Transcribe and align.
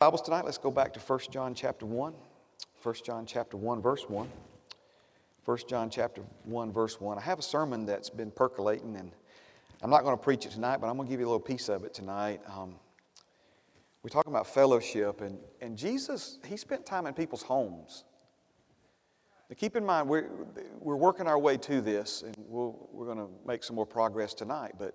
Bibles 0.00 0.22
tonight, 0.22 0.46
let's 0.46 0.56
go 0.56 0.70
back 0.70 0.94
to 0.94 0.98
1 0.98 1.18
John 1.30 1.54
chapter 1.54 1.84
1. 1.84 2.14
1 2.82 2.94
John 3.04 3.26
chapter 3.26 3.58
1, 3.58 3.82
verse 3.82 4.08
1. 4.08 4.30
1 5.44 5.58
John 5.68 5.90
chapter 5.90 6.22
1, 6.44 6.72
verse 6.72 6.98
1. 6.98 7.18
I 7.18 7.20
have 7.20 7.38
a 7.38 7.42
sermon 7.42 7.84
that's 7.84 8.08
been 8.08 8.30
percolating, 8.30 8.96
and 8.96 9.12
I'm 9.82 9.90
not 9.90 10.02
going 10.02 10.16
to 10.16 10.22
preach 10.22 10.46
it 10.46 10.52
tonight, 10.52 10.78
but 10.80 10.88
I'm 10.88 10.96
going 10.96 11.06
to 11.06 11.10
give 11.10 11.20
you 11.20 11.26
a 11.26 11.28
little 11.28 11.38
piece 11.38 11.68
of 11.68 11.84
it 11.84 11.92
tonight. 11.92 12.40
Um, 12.48 12.76
we're 14.02 14.08
talking 14.08 14.32
about 14.32 14.46
fellowship, 14.46 15.20
and, 15.20 15.38
and 15.60 15.76
Jesus, 15.76 16.38
he 16.46 16.56
spent 16.56 16.86
time 16.86 17.06
in 17.06 17.12
people's 17.12 17.42
homes. 17.42 18.04
Now 19.50 19.56
keep 19.58 19.76
in 19.76 19.84
mind, 19.84 20.08
we're, 20.08 20.30
we're 20.78 20.96
working 20.96 21.26
our 21.26 21.38
way 21.38 21.58
to 21.58 21.82
this, 21.82 22.22
and 22.22 22.34
we'll, 22.38 22.88
we're 22.90 23.04
going 23.04 23.18
to 23.18 23.28
make 23.46 23.62
some 23.62 23.76
more 23.76 23.84
progress 23.84 24.32
tonight. 24.32 24.76
But 24.78 24.94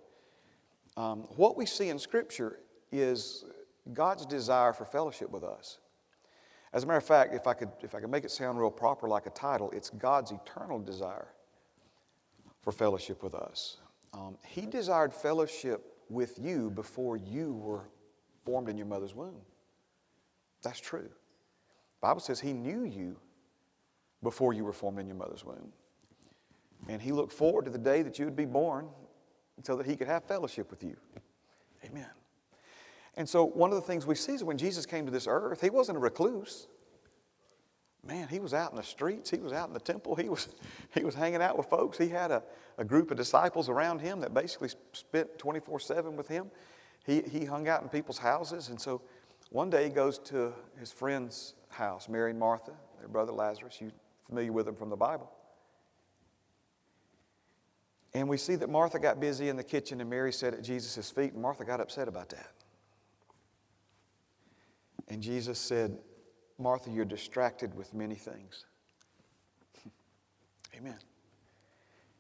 um, 0.98 1.28
what 1.36 1.56
we 1.56 1.68
see 1.68 1.90
in 1.90 2.00
Scripture 2.00 2.58
is 2.92 3.46
God's 3.94 4.26
desire 4.26 4.74
for 4.74 4.86
fellowship 4.86 5.30
with 5.30 5.44
us. 5.44 5.80
As 6.74 6.84
a 6.84 6.88
matter 6.88 6.98
of 6.98 7.05
fact, 7.05 7.34
if 7.34 7.48
I 7.48 7.54
could, 7.54 7.70
if 7.82 7.96
I 7.96 8.02
could 8.02 8.09
make 8.09 8.26
it 8.26 8.32
sound 8.32 8.59
real 8.59 8.72
proper 8.72 9.08
like 9.08 9.28
a 9.28 9.30
title, 9.30 9.72
it's 9.72 9.90
God's 9.90 10.32
eternal 10.32 10.80
desire 10.80 11.28
for 12.62 12.72
fellowship 12.72 13.23
with 13.23 13.36
us. 13.36 13.78
Um, 14.14 14.38
he 14.45 14.66
desired 14.66 15.14
fellowship 15.14 15.94
with 16.09 16.38
you 16.40 16.70
before 16.72 17.18
you 17.18 17.54
were 17.54 17.84
formed 18.44 18.70
in 18.70 18.78
your 18.78 18.88
mother's 18.88 19.16
womb. 19.16 19.42
That's 20.64 20.80
true. 20.80 21.09
The 21.09 22.02
Bible 22.02 22.22
says 22.22 22.40
He 22.40 22.54
knew 22.54 22.84
you 22.84 23.17
before 24.23 24.54
you 24.54 24.64
were 24.64 24.73
formed 24.73 25.00
in 25.00 25.08
your 25.08 25.16
mother's 25.16 25.45
womb. 25.45 25.72
And 26.90 27.02
He 27.02 27.12
looked 27.12 27.34
forward 27.34 27.66
to 27.66 27.72
the 27.72 27.78
day 27.78 28.02
that 28.02 28.20
you 28.20 28.26
would 28.26 28.36
be 28.36 28.45
born 28.45 28.88
so 29.64 29.76
that 29.76 29.86
He 29.86 29.95
could 29.95 30.08
have 30.08 30.23
fellowship 30.23 30.70
with 30.72 30.84
you. 30.84 30.98
Amen. 31.86 32.09
And 33.18 33.28
so, 33.28 33.46
one 33.46 33.72
of 33.72 33.76
the 33.76 33.82
things 33.82 34.05
we 34.05 34.16
see 34.16 34.34
is 34.34 34.44
when 34.44 34.58
Jesus 34.58 34.86
came 34.86 35.05
to 35.05 35.12
this 35.12 35.28
earth, 35.28 35.62
he 35.62 35.70
wasn't 35.70 35.98
a 35.98 36.02
recluse. 36.02 36.68
Man, 38.04 38.28
he 38.28 38.40
was 38.40 38.54
out 38.54 38.72
in 38.72 38.78
the 38.78 38.84
streets, 38.84 39.31
he 39.31 39.38
was 39.38 39.52
out 39.52 39.67
in 39.67 39.73
the 39.73 39.80
temple, 39.80 40.16
he 40.16 40.30
was, 40.30 40.50
he 40.94 41.03
was 41.03 41.16
hanging 41.16 41.42
out 41.42 41.58
with 41.58 41.67
folks. 41.67 41.98
He 41.98 42.09
had 42.09 42.30
a, 42.31 42.44
a 42.78 42.84
group 42.84 43.09
of 43.12 43.17
disciples 43.17 43.70
around 43.70 44.00
him 44.00 44.20
that 44.20 44.34
basically 44.34 44.70
spent 44.92 45.39
24 45.39 45.80
7 45.80 46.16
with 46.16 46.28
him. 46.28 46.52
He, 47.06 47.22
he 47.22 47.45
hung 47.45 47.67
out 47.67 47.84
in 47.84 47.89
people's 47.89 48.17
houses. 48.17 48.70
And 48.70 48.80
so, 48.80 49.02
one 49.50 49.70
day 49.70 49.86
he 49.86 49.89
goes 49.89 50.20
to 50.20 50.54
his 50.80 50.92
friend's 50.92 51.54
house, 51.70 52.09
Mary 52.09 52.32
and 52.32 52.39
Martha, 52.39 52.73
their 53.00 53.08
brother 53.08 53.32
Lazarus. 53.32 53.78
You're 53.80 53.92
familiar 54.28 54.52
with 54.52 54.66
them 54.66 54.76
from 54.76 54.89
the 54.89 54.95
Bible. 54.95 55.32
And 58.14 58.28
we 58.30 58.38
see 58.38 58.56
that 58.56 58.70
Martha 58.70 58.98
got 58.98 59.20
busy 59.20 59.50
in 59.50 59.58
the 59.58 59.64
kitchen 59.64 60.00
and 60.00 60.09
Mary 60.09 60.32
sat 60.32 60.54
at 60.54 60.64
Jesus' 60.64 61.11
feet, 61.11 61.34
and 61.34 61.42
Martha 61.42 61.66
got 61.66 61.82
upset 61.82 62.08
about 62.08 62.30
that. 62.30 62.55
And 65.08 65.22
Jesus 65.22 65.59
said, 65.59 65.98
Martha, 66.58 66.89
you're 66.89 67.06
distracted 67.06 67.75
with 67.75 67.94
many 67.94 68.16
things. 68.16 68.66
Amen. 70.78 70.98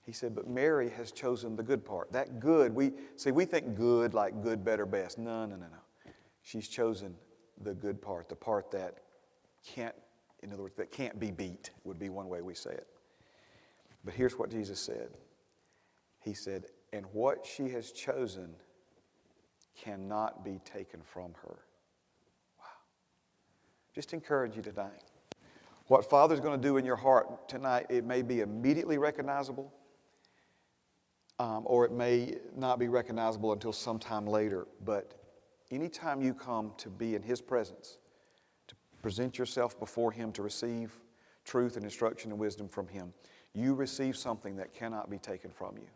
He 0.05 0.11
said, 0.11 0.35
but 0.35 0.47
Mary 0.47 0.89
has 0.89 1.11
chosen 1.11 1.55
the 1.55 1.63
good 1.63 1.83
part. 1.83 2.11
That 2.11 2.39
good, 2.39 2.75
we 2.75 2.91
see, 3.15 3.31
we 3.31 3.45
think 3.45 3.75
good 3.75 4.13
like 4.13 4.43
good, 4.43 4.63
better, 4.63 4.85
best. 4.85 5.17
No, 5.17 5.45
no, 5.45 5.55
no, 5.55 5.65
no. 5.65 6.11
She's 6.43 6.67
chosen 6.67 7.15
the 7.61 7.73
good 7.73 8.01
part, 8.01 8.29
the 8.29 8.35
part 8.35 8.69
that 8.71 8.99
can't, 9.65 9.95
in 10.43 10.53
other 10.53 10.61
words, 10.61 10.75
that 10.75 10.91
can't 10.91 11.19
be 11.19 11.31
beat, 11.31 11.71
would 11.85 11.97
be 11.97 12.09
one 12.09 12.27
way 12.27 12.41
we 12.41 12.53
say 12.53 12.71
it. 12.71 12.87
But 14.03 14.13
here's 14.13 14.37
what 14.37 14.51
Jesus 14.51 14.79
said 14.79 15.09
He 16.19 16.35
said, 16.35 16.65
and 16.93 17.05
what 17.11 17.43
she 17.43 17.69
has 17.69 17.91
chosen 17.91 18.53
cannot 19.75 20.45
be 20.45 20.59
taken 20.63 21.01
from 21.01 21.33
her. 21.41 21.64
Just 23.95 24.11
encourage 24.11 24.57
you 24.57 24.61
today. 24.61 24.91
What 25.87 26.09
Father's 26.09 26.41
going 26.41 26.59
to 26.59 26.67
do 26.67 26.75
in 26.75 26.83
your 26.83 26.97
heart 26.97 27.47
tonight, 27.47 27.85
it 27.89 28.03
may 28.03 28.21
be 28.21 28.41
immediately 28.41 28.97
recognizable, 28.97 29.73
um, 31.39 31.63
or 31.63 31.85
it 31.85 31.93
may 31.93 32.35
not 32.57 32.77
be 32.77 32.89
recognizable 32.89 33.53
until 33.53 33.71
sometime 33.71 34.27
later. 34.27 34.67
But 34.83 35.13
anytime 35.71 36.21
you 36.21 36.33
come 36.33 36.73
to 36.77 36.89
be 36.89 37.15
in 37.15 37.21
His 37.21 37.41
presence, 37.41 37.99
to 38.67 38.75
present 39.01 39.37
yourself 39.37 39.79
before 39.79 40.11
Him 40.11 40.33
to 40.33 40.41
receive 40.41 40.99
truth 41.45 41.77
and 41.77 41.85
instruction 41.85 42.31
and 42.31 42.39
wisdom 42.39 42.67
from 42.67 42.89
Him, 42.89 43.13
you 43.53 43.75
receive 43.75 44.17
something 44.17 44.57
that 44.57 44.73
cannot 44.73 45.09
be 45.09 45.19
taken 45.19 45.51
from 45.51 45.77
you. 45.77 45.87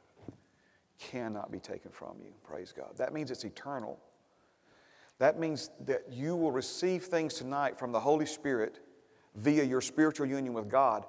Cannot 0.99 1.51
be 1.51 1.59
taken 1.59 1.91
from 1.91 2.15
you. 2.23 2.31
Praise 2.43 2.71
God. 2.71 2.95
That 2.95 3.11
means 3.11 3.29
it's 3.29 3.43
eternal. 3.43 3.99
That 5.19 5.37
means 5.37 5.69
that 5.85 6.05
you 6.09 6.35
will 6.35 6.51
receive 6.51 7.03
things 7.03 7.35
tonight 7.35 7.77
from 7.77 7.91
the 7.91 7.99
Holy 7.99 8.25
Spirit 8.25 8.79
via 9.35 9.63
your 9.63 9.81
spiritual 9.81 10.25
union 10.25 10.53
with 10.53 10.69
God 10.69 11.05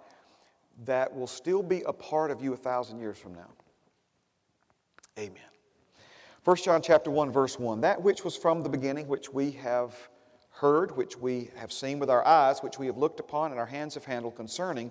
that 0.84 1.14
will 1.14 1.26
still 1.26 1.62
be 1.62 1.82
a 1.86 1.92
part 1.92 2.30
of 2.30 2.42
you 2.42 2.52
a 2.52 2.56
thousand 2.56 2.98
years 2.98 3.18
from 3.18 3.34
now. 3.34 3.48
Amen. 5.18 5.42
1 6.44 6.56
John 6.56 6.82
chapter 6.82 7.10
1 7.10 7.30
verse 7.30 7.58
1 7.58 7.82
that 7.82 8.02
which 8.02 8.24
was 8.24 8.34
from 8.34 8.62
the 8.62 8.68
beginning 8.68 9.06
which 9.06 9.30
we 9.32 9.50
have 9.52 9.94
heard 10.52 10.96
which 10.96 11.18
we 11.18 11.50
have 11.56 11.70
seen 11.70 11.98
with 11.98 12.08
our 12.08 12.26
eyes 12.26 12.60
which 12.60 12.78
we 12.78 12.86
have 12.86 12.96
looked 12.96 13.20
upon 13.20 13.50
and 13.50 13.60
our 13.60 13.66
hands 13.66 13.92
have 13.92 14.06
handled 14.06 14.36
concerning 14.36 14.90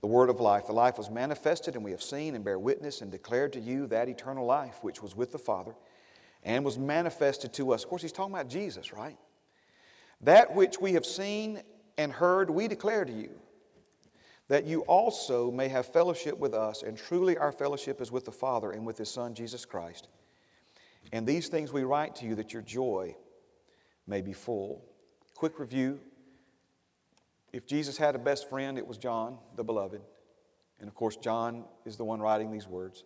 the 0.00 0.06
word 0.06 0.30
of 0.30 0.38
life 0.38 0.68
the 0.68 0.72
life 0.72 0.96
was 0.96 1.10
manifested 1.10 1.74
and 1.74 1.84
we 1.84 1.90
have 1.90 2.02
seen 2.02 2.36
and 2.36 2.44
bear 2.44 2.58
witness 2.58 3.00
and 3.00 3.10
declared 3.10 3.52
to 3.52 3.58
you 3.58 3.88
that 3.88 4.08
eternal 4.08 4.46
life 4.46 4.78
which 4.82 5.02
was 5.02 5.16
with 5.16 5.32
the 5.32 5.38
Father 5.38 5.74
and 6.46 6.64
was 6.64 6.78
manifested 6.78 7.52
to 7.52 7.72
us. 7.72 7.82
Of 7.82 7.90
course, 7.90 8.00
he's 8.00 8.12
talking 8.12 8.32
about 8.32 8.48
Jesus, 8.48 8.92
right? 8.92 9.18
That 10.22 10.54
which 10.54 10.80
we 10.80 10.92
have 10.92 11.04
seen 11.04 11.60
and 11.98 12.12
heard, 12.12 12.48
we 12.48 12.68
declare 12.68 13.04
to 13.04 13.12
you, 13.12 13.30
that 14.48 14.64
you 14.64 14.82
also 14.82 15.50
may 15.50 15.66
have 15.66 15.92
fellowship 15.92 16.38
with 16.38 16.54
us, 16.54 16.84
and 16.84 16.96
truly 16.96 17.36
our 17.36 17.50
fellowship 17.50 18.00
is 18.00 18.12
with 18.12 18.24
the 18.24 18.32
Father 18.32 18.70
and 18.70 18.86
with 18.86 18.96
His 18.96 19.10
Son, 19.10 19.34
Jesus 19.34 19.64
Christ. 19.64 20.06
And 21.12 21.26
these 21.26 21.48
things 21.48 21.72
we 21.72 21.82
write 21.82 22.14
to 22.16 22.26
you 22.26 22.36
that 22.36 22.52
your 22.52 22.62
joy 22.62 23.16
may 24.06 24.22
be 24.22 24.32
full. 24.32 24.84
Quick 25.34 25.58
review. 25.58 25.98
If 27.52 27.66
Jesus 27.66 27.96
had 27.96 28.14
a 28.14 28.20
best 28.20 28.48
friend, 28.48 28.78
it 28.78 28.86
was 28.86 28.98
John, 28.98 29.38
the 29.56 29.64
beloved. 29.64 30.00
And 30.78 30.88
of 30.88 30.94
course, 30.94 31.16
John 31.16 31.64
is 31.84 31.96
the 31.96 32.04
one 32.04 32.20
writing 32.20 32.52
these 32.52 32.68
words. 32.68 33.02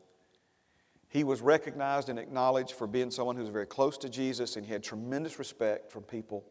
He 1.10 1.24
was 1.24 1.40
recognized 1.40 2.08
and 2.08 2.20
acknowledged 2.20 2.72
for 2.72 2.86
being 2.86 3.10
someone 3.10 3.34
who 3.34 3.42
was 3.42 3.50
very 3.50 3.66
close 3.66 3.98
to 3.98 4.08
Jesus, 4.08 4.54
and 4.54 4.64
he 4.64 4.72
had 4.72 4.82
tremendous 4.84 5.40
respect 5.40 5.90
from 5.90 6.04
people 6.04 6.44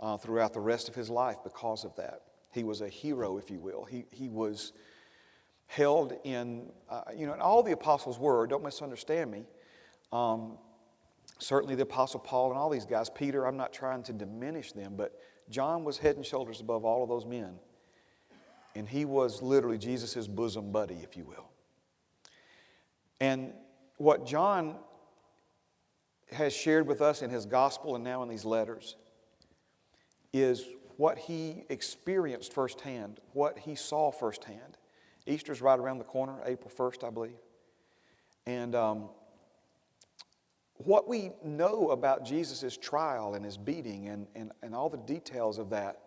uh, 0.00 0.16
throughout 0.16 0.52
the 0.52 0.60
rest 0.60 0.88
of 0.88 0.94
his 0.96 1.08
life 1.08 1.36
because 1.44 1.84
of 1.84 1.94
that. 1.94 2.22
He 2.50 2.64
was 2.64 2.80
a 2.80 2.88
hero, 2.88 3.38
if 3.38 3.48
you 3.48 3.60
will. 3.60 3.84
He, 3.84 4.04
he 4.10 4.28
was 4.28 4.72
held 5.66 6.14
in, 6.24 6.72
uh, 6.90 7.02
you 7.16 7.26
know, 7.26 7.32
and 7.32 7.40
all 7.40 7.62
the 7.62 7.72
apostles 7.72 8.18
were, 8.18 8.48
don't 8.48 8.64
misunderstand 8.64 9.30
me. 9.30 9.44
Um, 10.12 10.58
certainly 11.38 11.76
the 11.76 11.84
apostle 11.84 12.18
Paul 12.18 12.50
and 12.50 12.58
all 12.58 12.70
these 12.70 12.86
guys, 12.86 13.08
Peter, 13.08 13.46
I'm 13.46 13.56
not 13.56 13.72
trying 13.72 14.02
to 14.04 14.12
diminish 14.12 14.72
them, 14.72 14.94
but 14.96 15.16
John 15.48 15.84
was 15.84 15.96
head 15.96 16.16
and 16.16 16.26
shoulders 16.26 16.60
above 16.60 16.84
all 16.84 17.04
of 17.04 17.08
those 17.08 17.24
men. 17.24 17.60
And 18.74 18.88
he 18.88 19.04
was 19.04 19.42
literally 19.42 19.78
Jesus' 19.78 20.26
bosom 20.26 20.72
buddy, 20.72 20.96
if 21.04 21.16
you 21.16 21.24
will. 21.24 21.50
And 23.20 23.52
what 23.96 24.26
John 24.26 24.76
has 26.32 26.54
shared 26.54 26.86
with 26.86 27.00
us 27.00 27.22
in 27.22 27.30
his 27.30 27.46
gospel 27.46 27.94
and 27.94 28.04
now 28.04 28.22
in 28.22 28.28
these 28.28 28.44
letters 28.44 28.96
is 30.32 30.64
what 30.96 31.18
he 31.18 31.64
experienced 31.68 32.52
firsthand, 32.52 33.20
what 33.32 33.58
he 33.58 33.74
saw 33.74 34.10
firsthand. 34.10 34.76
Easter's 35.26 35.60
right 35.60 35.78
around 35.78 35.98
the 35.98 36.04
corner, 36.04 36.40
April 36.44 36.70
1st, 36.76 37.04
I 37.04 37.10
believe. 37.10 37.38
And 38.46 38.74
um, 38.74 39.08
what 40.74 41.08
we 41.08 41.32
know 41.44 41.90
about 41.90 42.24
Jesus' 42.24 42.76
trial 42.76 43.34
and 43.34 43.44
his 43.44 43.56
beating 43.56 44.08
and, 44.08 44.26
and, 44.34 44.52
and 44.62 44.74
all 44.74 44.88
the 44.88 44.98
details 44.98 45.58
of 45.58 45.70
that, 45.70 46.00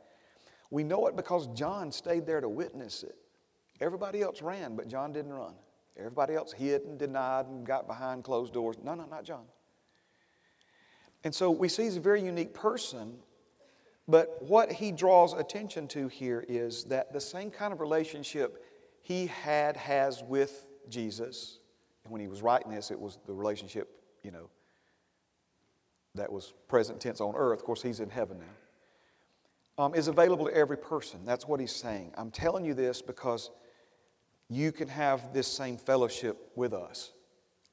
we 0.71 0.83
know 0.83 1.07
it 1.07 1.15
because 1.15 1.47
John 1.47 1.91
stayed 1.91 2.25
there 2.25 2.41
to 2.41 2.49
witness 2.49 3.03
it. 3.03 3.15
Everybody 3.81 4.21
else 4.21 4.41
ran, 4.41 4.75
but 4.75 4.87
John 4.87 5.11
didn't 5.11 5.33
run. 5.33 5.55
Everybody 5.99 6.33
else 6.33 6.53
hid 6.53 6.83
and 6.83 6.97
denied 6.97 7.45
and 7.47 7.65
got 7.65 7.87
behind 7.87 8.23
closed 8.23 8.53
doors. 8.53 8.77
No, 8.83 8.95
no, 8.95 9.05
not 9.05 9.23
John. 9.23 9.43
And 11.23 11.35
so 11.35 11.51
we 11.51 11.67
see 11.67 11.83
he's 11.83 11.97
a 11.97 12.01
very 12.01 12.21
unique 12.21 12.53
person, 12.53 13.17
but 14.07 14.41
what 14.41 14.71
he 14.71 14.91
draws 14.91 15.33
attention 15.33 15.87
to 15.89 16.07
here 16.07 16.45
is 16.47 16.85
that 16.85 17.11
the 17.11 17.19
same 17.19 17.51
kind 17.51 17.73
of 17.73 17.81
relationship 17.81 18.63
he 19.01 19.27
had, 19.27 19.75
has 19.75 20.23
with 20.23 20.65
Jesus, 20.87 21.59
and 22.03 22.11
when 22.11 22.21
he 22.21 22.27
was 22.27 22.41
writing 22.41 22.71
this, 22.71 22.91
it 22.91 22.99
was 22.99 23.19
the 23.25 23.33
relationship, 23.33 23.89
you 24.23 24.31
know, 24.31 24.49
that 26.15 26.31
was 26.31 26.53
present 26.67 26.99
tense 26.99 27.21
on 27.21 27.35
earth. 27.35 27.59
Of 27.59 27.65
course, 27.65 27.81
he's 27.81 27.99
in 27.99 28.09
heaven 28.09 28.39
now. 28.39 29.83
Um, 29.83 29.95
is 29.95 30.07
available 30.07 30.45
to 30.47 30.53
every 30.53 30.77
person. 30.77 31.21
That's 31.25 31.47
what 31.47 31.59
he's 31.59 31.71
saying. 31.71 32.13
I'm 32.17 32.31
telling 32.31 32.65
you 32.65 32.73
this 32.73 33.01
because 33.01 33.51
you 34.49 34.71
can 34.71 34.87
have 34.87 35.33
this 35.33 35.47
same 35.47 35.77
fellowship 35.77 36.51
with 36.55 36.73
us. 36.73 37.11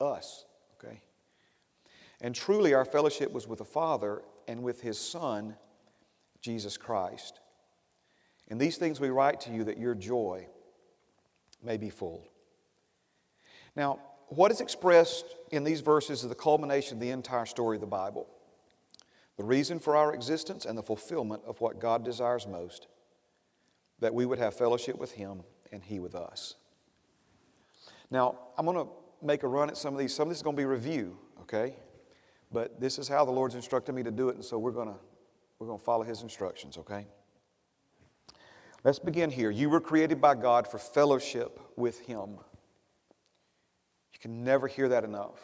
Us, 0.00 0.44
okay? 0.78 1.02
And 2.20 2.34
truly, 2.34 2.75
our 2.75 2.84
fellowship 2.84 3.32
was 3.32 3.49
with 3.49 3.58
the 3.58 3.64
Father 3.64 4.23
and 4.46 4.62
with 4.62 4.82
His 4.82 4.99
Son, 4.99 5.56
Jesus 6.40 6.76
Christ. 6.76 7.40
And 8.49 8.61
these 8.61 8.76
things 8.76 9.00
we 9.00 9.08
write 9.08 9.40
to 9.43 9.52
you 9.52 9.64
that 9.64 9.78
your 9.78 9.94
joy 9.94 10.46
may 11.62 11.76
be 11.78 11.90
full. 11.90 12.28
Now, 13.75 13.99
what 14.28 14.50
is 14.50 14.61
expressed 14.61 15.25
in 15.50 15.64
these 15.64 15.81
verses 15.81 16.23
is 16.23 16.28
the 16.28 16.34
culmination 16.34 16.94
of 16.94 17.00
the 17.00 17.11
entire 17.11 17.46
story 17.46 17.76
of 17.76 17.81
the 17.81 17.87
Bible 17.87 18.28
the 19.37 19.44
reason 19.44 19.78
for 19.78 19.96
our 19.96 20.14
existence 20.14 20.64
and 20.64 20.78
the 20.78 20.82
fulfillment 20.82 21.43
of 21.46 21.61
what 21.61 21.78
God 21.78 22.05
desires 22.05 22.46
most 22.46 22.87
that 23.99 24.14
we 24.14 24.26
would 24.26 24.38
have 24.38 24.55
fellowship 24.55 24.99
with 24.99 25.12
Him 25.12 25.43
and 25.70 25.82
He 25.82 26.00
with 26.00 26.14
us. 26.14 26.55
Now, 28.10 28.38
I'm 28.56 28.64
going 28.64 28.78
to 28.78 28.90
make 29.22 29.42
a 29.42 29.48
run 29.48 29.68
at 29.68 29.76
some 29.76 29.94
of 29.94 29.98
these. 29.98 30.14
Some 30.14 30.24
of 30.24 30.28
this 30.30 30.38
is 30.38 30.42
going 30.42 30.56
to 30.56 30.60
be 30.60 30.66
review, 30.66 31.18
okay? 31.42 31.74
But 32.52 32.80
this 32.80 32.98
is 32.98 33.08
how 33.08 33.24
the 33.24 33.32
Lord's 33.32 33.54
instructed 33.54 33.94
me 33.94 34.02
to 34.02 34.10
do 34.10 34.28
it, 34.28 34.36
and 34.36 34.44
so 34.44 34.58
we're 34.58 34.70
going 34.70 34.88
to, 34.88 34.96
we're 35.58 35.66
going 35.66 35.78
to 35.78 35.84
follow 35.84 36.04
His 36.04 36.22
instructions, 36.22 36.78
okay? 36.78 37.06
Let's 38.84 38.98
begin 39.00 39.30
here. 39.30 39.50
You 39.50 39.68
were 39.68 39.80
created 39.80 40.20
by 40.20 40.36
God 40.36 40.68
for 40.68 40.78
fellowship 40.78 41.58
with 41.76 42.00
Him. 42.00 42.38
You 44.12 44.18
can 44.20 44.44
never 44.44 44.68
hear 44.68 44.88
that 44.88 45.02
enough. 45.02 45.40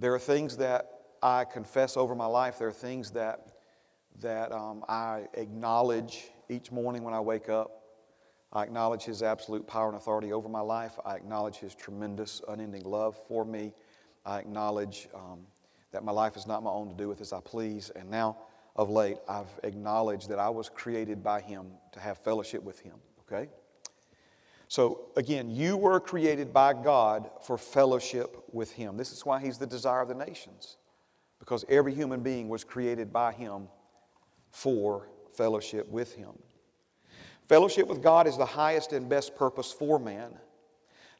There 0.00 0.12
are 0.12 0.18
things 0.18 0.56
that 0.56 0.90
I 1.22 1.44
confess 1.44 1.96
over 1.96 2.16
my 2.16 2.26
life, 2.26 2.58
there 2.58 2.66
are 2.66 2.72
things 2.72 3.12
that, 3.12 3.46
that 4.20 4.50
um, 4.50 4.84
I 4.88 5.26
acknowledge 5.34 6.30
each 6.48 6.72
morning 6.72 7.04
when 7.04 7.14
I 7.14 7.20
wake 7.20 7.48
up. 7.48 7.81
I 8.52 8.62
acknowledge 8.62 9.04
His 9.04 9.22
absolute 9.22 9.66
power 9.66 9.88
and 9.88 9.96
authority 9.96 10.32
over 10.32 10.48
my 10.48 10.60
life. 10.60 10.98
I 11.04 11.14
acknowledge 11.14 11.56
His 11.56 11.74
tremendous, 11.74 12.42
unending 12.48 12.84
love 12.84 13.16
for 13.28 13.44
me. 13.44 13.72
I 14.26 14.38
acknowledge 14.38 15.08
um, 15.14 15.40
that 15.92 16.04
my 16.04 16.12
life 16.12 16.36
is 16.36 16.46
not 16.46 16.62
my 16.62 16.70
own 16.70 16.88
to 16.88 16.94
do 16.94 17.08
with 17.08 17.20
as 17.20 17.32
I 17.32 17.40
please. 17.40 17.90
And 17.96 18.10
now, 18.10 18.36
of 18.76 18.90
late, 18.90 19.18
I've 19.28 19.50
acknowledged 19.62 20.28
that 20.28 20.38
I 20.38 20.48
was 20.48 20.68
created 20.68 21.22
by 21.22 21.40
Him 21.40 21.66
to 21.92 22.00
have 22.00 22.18
fellowship 22.18 22.62
with 22.62 22.80
Him, 22.80 22.96
okay? 23.20 23.48
So, 24.68 25.10
again, 25.16 25.50
you 25.50 25.76
were 25.76 26.00
created 26.00 26.52
by 26.52 26.72
God 26.72 27.30
for 27.42 27.58
fellowship 27.58 28.36
with 28.52 28.72
Him. 28.72 28.96
This 28.96 29.12
is 29.12 29.26
why 29.26 29.40
He's 29.40 29.58
the 29.58 29.66
desire 29.66 30.00
of 30.00 30.08
the 30.08 30.14
nations, 30.14 30.76
because 31.38 31.64
every 31.68 31.94
human 31.94 32.20
being 32.20 32.48
was 32.48 32.64
created 32.64 33.12
by 33.12 33.32
Him 33.32 33.68
for 34.50 35.08
fellowship 35.34 35.88
with 35.88 36.14
Him. 36.14 36.32
Fellowship 37.52 37.86
with 37.86 38.02
God 38.02 38.26
is 38.26 38.38
the 38.38 38.46
highest 38.46 38.94
and 38.94 39.10
best 39.10 39.36
purpose 39.36 39.70
for 39.70 39.98
man. 39.98 40.30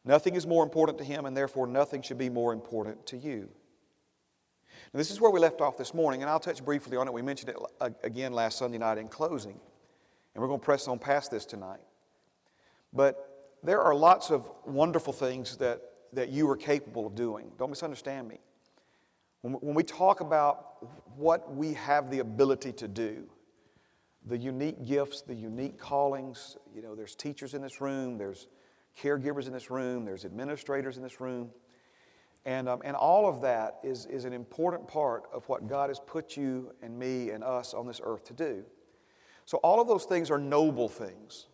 Nothing 0.02 0.34
is 0.34 0.46
more 0.46 0.64
important 0.64 0.96
to 0.96 1.04
him, 1.04 1.26
and 1.26 1.36
therefore 1.36 1.66
nothing 1.66 2.00
should 2.00 2.16
be 2.16 2.30
more 2.30 2.54
important 2.54 3.04
to 3.08 3.18
you. 3.18 3.50
Now, 4.94 4.96
this 4.96 5.10
is 5.10 5.20
where 5.20 5.30
we 5.30 5.40
left 5.40 5.60
off 5.60 5.76
this 5.76 5.92
morning, 5.92 6.22
and 6.22 6.30
I'll 6.30 6.40
touch 6.40 6.64
briefly 6.64 6.96
on 6.96 7.06
it. 7.06 7.12
We 7.12 7.20
mentioned 7.20 7.50
it 7.50 7.94
again 8.02 8.32
last 8.32 8.56
Sunday 8.56 8.78
night 8.78 8.96
in 8.96 9.08
closing, 9.08 9.60
and 10.34 10.40
we're 10.40 10.48
going 10.48 10.58
to 10.58 10.64
press 10.64 10.88
on 10.88 10.98
past 10.98 11.30
this 11.30 11.44
tonight. 11.44 11.80
But 12.94 13.58
there 13.62 13.82
are 13.82 13.94
lots 13.94 14.30
of 14.30 14.48
wonderful 14.64 15.12
things 15.12 15.58
that, 15.58 15.82
that 16.14 16.30
you 16.30 16.48
are 16.48 16.56
capable 16.56 17.06
of 17.06 17.14
doing. 17.14 17.52
Don't 17.58 17.68
misunderstand 17.68 18.26
me. 18.26 18.38
When, 19.42 19.52
when 19.56 19.74
we 19.74 19.82
talk 19.82 20.20
about 20.20 20.82
what 21.14 21.54
we 21.54 21.74
have 21.74 22.10
the 22.10 22.20
ability 22.20 22.72
to 22.72 22.88
do, 22.88 23.28
the 24.26 24.38
unique 24.38 24.84
gifts, 24.86 25.22
the 25.22 25.34
unique 25.34 25.78
callings. 25.78 26.56
You 26.74 26.82
know, 26.82 26.94
there's 26.94 27.14
teachers 27.14 27.54
in 27.54 27.62
this 27.62 27.80
room, 27.80 28.18
there's 28.18 28.46
caregivers 29.00 29.46
in 29.46 29.52
this 29.52 29.70
room, 29.70 30.04
there's 30.04 30.24
administrators 30.24 30.96
in 30.96 31.02
this 31.02 31.20
room. 31.20 31.50
And, 32.44 32.68
um, 32.68 32.82
and 32.84 32.96
all 32.96 33.28
of 33.28 33.40
that 33.42 33.78
is, 33.84 34.06
is 34.06 34.24
an 34.24 34.32
important 34.32 34.88
part 34.88 35.24
of 35.32 35.48
what 35.48 35.68
God 35.68 35.90
has 35.90 36.00
put 36.00 36.36
you 36.36 36.72
and 36.82 36.98
me 36.98 37.30
and 37.30 37.44
us 37.44 37.72
on 37.72 37.86
this 37.86 38.00
earth 38.02 38.24
to 38.24 38.32
do. 38.32 38.64
So, 39.44 39.58
all 39.58 39.80
of 39.80 39.88
those 39.88 40.04
things 40.04 40.30
are 40.30 40.38
noble 40.38 40.88
things. 40.88 41.46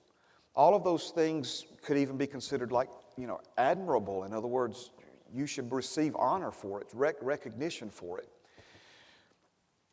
All 0.55 0.75
of 0.75 0.85
those 0.85 1.11
things 1.11 1.67
could 1.83 1.99
even 1.99 2.17
be 2.17 2.27
considered 2.27 2.73
like, 2.73 2.89
you 3.17 3.27
know, 3.27 3.41
admirable. 3.57 4.25
In 4.25 4.33
other 4.33 4.47
words, 4.47 4.91
you 5.33 5.47
should 5.47 5.71
receive 5.73 6.17
honor 6.17 6.51
for 6.51 6.81
it, 6.81 6.89
rec- 6.93 7.23
recognition 7.23 7.91
for 7.91 8.19
it. 8.19 8.29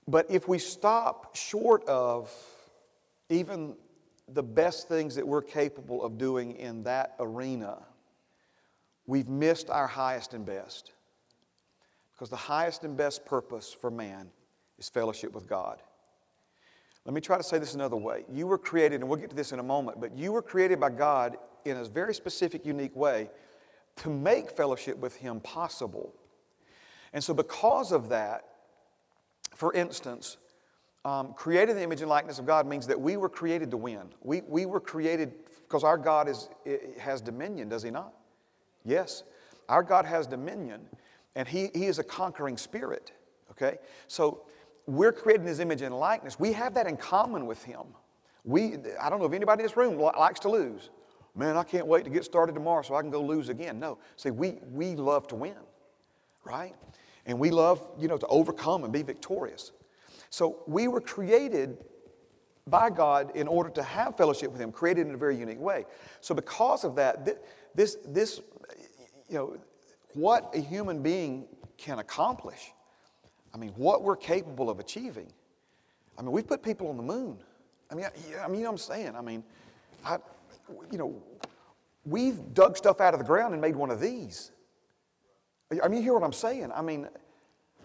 But 0.08 0.30
if 0.30 0.48
we 0.48 0.60
stop 0.60 1.36
short 1.36 1.84
of 1.88 2.34
even 3.30 3.76
the 4.28 4.44
best 4.44 4.88
things 4.88 5.16
that 5.16 5.28
we're 5.28 5.42
capable 5.42 6.04
of 6.04 6.18
doing 6.18 6.54
in 6.54 6.84
that 6.84 7.16
arena, 7.20 7.78
we've 9.06 9.28
missed 9.28 9.70
our 9.70 9.88
highest 9.88 10.34
and 10.34 10.46
best. 10.46 10.92
Because 12.14 12.30
the 12.30 12.36
highest 12.36 12.84
and 12.84 12.96
best 12.96 13.26
purpose 13.26 13.74
for 13.74 13.92
man 13.92 14.30
is 14.80 14.90
fellowship 14.90 15.34
with 15.34 15.48
God. 15.48 15.82
Let 17.06 17.14
me 17.14 17.22
try 17.22 17.38
to 17.38 17.44
say 17.44 17.60
this 17.60 17.76
another 17.76 17.98
way. 17.98 18.26
You 18.32 18.48
were 18.48 18.58
created, 18.58 19.02
and 19.02 19.10
we'll 19.10 19.20
get 19.20 19.30
to 19.30 19.36
this 19.36 19.52
in 19.52 19.60
a 19.60 19.64
moment, 19.64 20.00
but 20.00 20.18
you 20.18 20.32
were 20.32 20.42
created 20.42 20.80
by 20.80 20.90
God 20.90 21.38
in 21.66 21.78
a 21.78 21.84
very 21.86 22.16
specific, 22.16 22.66
unique 22.66 22.96
way 22.96 23.30
to 23.98 24.10
make 24.10 24.50
fellowship 24.50 24.98
with 24.98 25.16
Him 25.16 25.40
possible. 25.40 26.14
And 27.14 27.24
so, 27.24 27.34
because 27.34 27.92
of 27.92 28.10
that, 28.10 28.46
for 29.54 29.74
instance, 29.74 30.38
um, 31.06 31.34
created 31.34 31.70
in 31.70 31.78
the 31.78 31.84
image 31.84 32.02
and 32.02 32.10
likeness 32.10 32.40
of 32.40 32.48
God 32.48 32.66
means 32.66 32.88
that 32.88 33.00
we 33.00 33.16
were 33.16 33.30
created 33.30 33.70
to 33.72 33.78
win. 33.78 34.02
We, 34.22 34.42
we 34.42 34.66
were 34.66 34.80
created 34.80 35.34
because 35.62 35.84
our 35.84 35.98
God 35.98 36.28
is, 36.28 36.50
has 37.00 37.22
dominion, 37.22 37.70
does 37.70 37.84
He 37.84 37.92
not? 37.92 38.14
Yes. 38.84 39.24
Our 39.70 39.84
God 39.84 40.06
has 40.06 40.28
dominion, 40.28 40.82
and 41.36 41.48
He, 41.48 41.70
he 41.74 41.86
is 41.86 42.00
a 42.00 42.04
conquering 42.04 42.58
spirit. 42.58 43.12
Okay? 43.52 43.78
So 44.08 44.42
we're 44.88 45.14
created 45.14 45.44
in 45.44 45.48
His 45.48 45.60
image 45.60 45.84
and 45.84 45.98
likeness. 45.98 46.40
We 46.40 46.52
have 46.54 46.74
that 46.74 46.88
in 46.88 46.98
common 46.98 47.46
with 47.46 47.64
Him. 47.64 47.84
We, 48.44 48.78
I 49.00 49.10
don't 49.10 49.20
know 49.20 49.26
if 49.26 49.34
anybody 49.34 49.62
in 49.62 49.66
this 49.68 49.78
room 49.78 49.98
likes 50.00 50.40
to 50.42 50.50
lose. 50.50 50.90
Man, 51.36 51.56
I 51.56 51.64
can't 51.64 51.86
wait 51.86 52.04
to 52.06 52.10
get 52.10 52.26
started 52.26 52.56
tomorrow 52.56 52.82
so 52.82 52.96
I 52.96 53.02
can 53.02 53.12
go 53.12 53.22
lose 53.22 53.50
again. 53.50 53.80
No. 53.80 54.00
See, 54.16 54.32
we, 54.32 54.60
we 54.72 54.96
love 54.96 55.28
to 55.28 55.36
win, 55.36 55.56
right? 56.44 56.74
And 57.26 57.38
we 57.38 57.52
love, 57.52 57.82
you 58.00 58.08
know, 58.08 58.18
to 58.18 58.28
overcome 58.28 58.84
and 58.86 58.94
be 58.94 59.04
victorious. 59.04 59.72
So 60.30 60.64
we 60.68 60.88
were 60.88 61.02
created 61.02 61.78
by 62.68 62.90
God 62.90 63.32
in 63.36 63.48
order 63.48 63.70
to 63.72 63.84
have 63.84 64.18
fellowship 64.18 64.52
with 64.52 64.60
Him, 64.60 64.72
created 64.72 65.08
in 65.08 65.14
a 65.14 65.18
very 65.18 65.36
unique 65.38 65.60
way. 65.60 65.86
So 66.22 66.34
because 66.34 66.84
of 66.84 66.96
that, 66.96 67.26
this, 67.76 67.98
this, 68.06 68.42
you 69.30 69.36
know, 69.36 69.58
what 70.14 70.50
a 70.56 70.60
human 70.60 71.04
being 71.04 71.46
can 71.78 72.00
accomplish, 72.00 72.72
I 73.54 73.58
mean, 73.58 73.72
what 73.76 74.02
we're 74.04 74.16
capable 74.16 74.70
of 74.70 74.80
achieving. 74.80 75.32
I 76.18 76.22
mean, 76.22 76.32
we've 76.32 76.48
put 76.48 76.64
people 76.64 76.88
on 76.88 76.98
the 76.98 77.04
moon. 77.04 77.38
I 77.92 77.96
mean, 77.96 78.06
I, 78.06 78.44
I 78.44 78.48
mean, 78.48 78.58
you 78.58 78.64
know 78.64 78.72
what 78.72 78.74
I'm 78.74 78.78
saying? 78.78 79.16
I 79.16 79.22
mean, 79.22 79.44
I, 80.06 80.18
you 80.92 80.98
know, 80.98 81.22
we've 82.06 82.54
dug 82.54 82.78
stuff 82.78 83.02
out 83.02 83.14
of 83.14 83.20
the 83.20 83.26
ground 83.26 83.54
and 83.54 83.62
made 83.62 83.76
one 83.76 83.92
of 83.92 84.00
these. 84.00 84.52
I 85.72 85.88
mean, 85.88 85.98
you 85.98 86.04
hear 86.04 86.14
what 86.14 86.24
I'm 86.24 86.34
saying? 86.34 86.72
I 86.74 86.82
mean, 86.82 87.08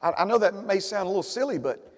I, 0.02 0.12
I 0.18 0.24
know 0.24 0.38
that 0.38 0.54
may 0.66 0.80
sound 0.80 1.04
a 1.04 1.08
little 1.08 1.22
silly, 1.22 1.58
but 1.58 1.92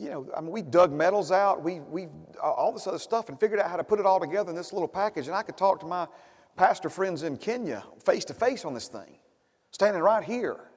you 0.00 0.08
know, 0.08 0.26
I 0.34 0.40
mean, 0.40 0.50
we 0.50 0.62
dug 0.62 0.92
metals 0.92 1.30
out, 1.30 1.62
we, 1.62 1.80
we, 1.80 2.08
all 2.42 2.72
this 2.72 2.86
other 2.86 2.98
stuff, 2.98 3.28
and 3.28 3.38
figured 3.38 3.60
out 3.60 3.70
how 3.70 3.76
to 3.76 3.84
put 3.84 4.00
it 4.00 4.06
all 4.06 4.18
together 4.18 4.48
in 4.48 4.56
this 4.56 4.72
little 4.72 4.88
package. 4.88 5.26
And 5.26 5.36
I 5.36 5.42
could 5.42 5.58
talk 5.58 5.78
to 5.80 5.86
my 5.86 6.08
pastor 6.56 6.88
friends 6.88 7.22
in 7.22 7.36
Kenya 7.36 7.84
face 8.02 8.24
to 8.26 8.34
face 8.34 8.64
on 8.64 8.72
this 8.72 8.88
thing, 8.88 9.18
standing 9.72 10.02
right 10.02 10.24
here. 10.24 10.70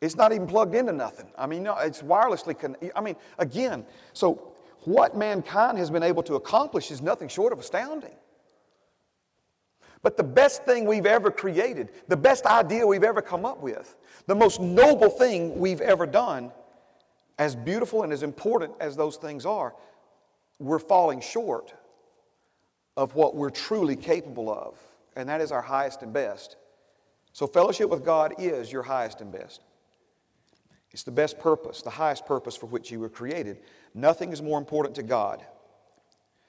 It's 0.00 0.14
not 0.14 0.32
even 0.32 0.46
plugged 0.46 0.76
into 0.76 0.92
nothing. 0.92 1.32
I 1.36 1.46
mean, 1.46 1.64
no, 1.64 1.76
it's 1.78 2.00
wirelessly. 2.00 2.90
I 2.94 3.00
mean, 3.00 3.16
again, 3.38 3.84
so 4.12 4.52
what 4.84 5.16
mankind 5.16 5.76
has 5.78 5.90
been 5.90 6.04
able 6.04 6.22
to 6.22 6.36
accomplish 6.36 6.92
is 6.92 7.02
nothing 7.02 7.28
short 7.28 7.52
of 7.52 7.58
astounding. 7.58 8.14
But 10.02 10.16
the 10.16 10.22
best 10.22 10.62
thing 10.62 10.86
we've 10.86 11.06
ever 11.06 11.30
created, 11.30 11.90
the 12.06 12.16
best 12.16 12.46
idea 12.46 12.86
we've 12.86 13.04
ever 13.04 13.20
come 13.20 13.44
up 13.44 13.60
with, 13.60 13.96
the 14.28 14.34
most 14.34 14.60
noble 14.60 15.10
thing 15.10 15.58
we've 15.58 15.80
ever 15.80 16.06
done 16.06 16.52
as 17.40 17.56
beautiful 17.56 18.02
and 18.02 18.12
as 18.12 18.22
important 18.22 18.74
as 18.80 18.96
those 18.96 19.16
things 19.16 19.46
are, 19.46 19.74
we're 20.58 20.78
falling 20.78 21.22
short 21.22 21.72
of 22.98 23.14
what 23.14 23.34
we're 23.34 23.48
truly 23.48 23.96
capable 23.96 24.52
of, 24.52 24.78
and 25.16 25.26
that 25.30 25.40
is 25.40 25.50
our 25.50 25.62
highest 25.62 26.02
and 26.02 26.12
best. 26.12 26.56
So, 27.32 27.46
fellowship 27.46 27.88
with 27.88 28.04
God 28.04 28.34
is 28.38 28.70
your 28.70 28.82
highest 28.82 29.22
and 29.22 29.32
best. 29.32 29.62
It's 30.90 31.02
the 31.02 31.12
best 31.12 31.38
purpose, 31.38 31.80
the 31.80 31.88
highest 31.88 32.26
purpose 32.26 32.56
for 32.56 32.66
which 32.66 32.90
you 32.90 33.00
were 33.00 33.08
created. 33.08 33.60
Nothing 33.94 34.32
is 34.32 34.42
more 34.42 34.58
important 34.58 34.94
to 34.96 35.02
God. 35.02 35.40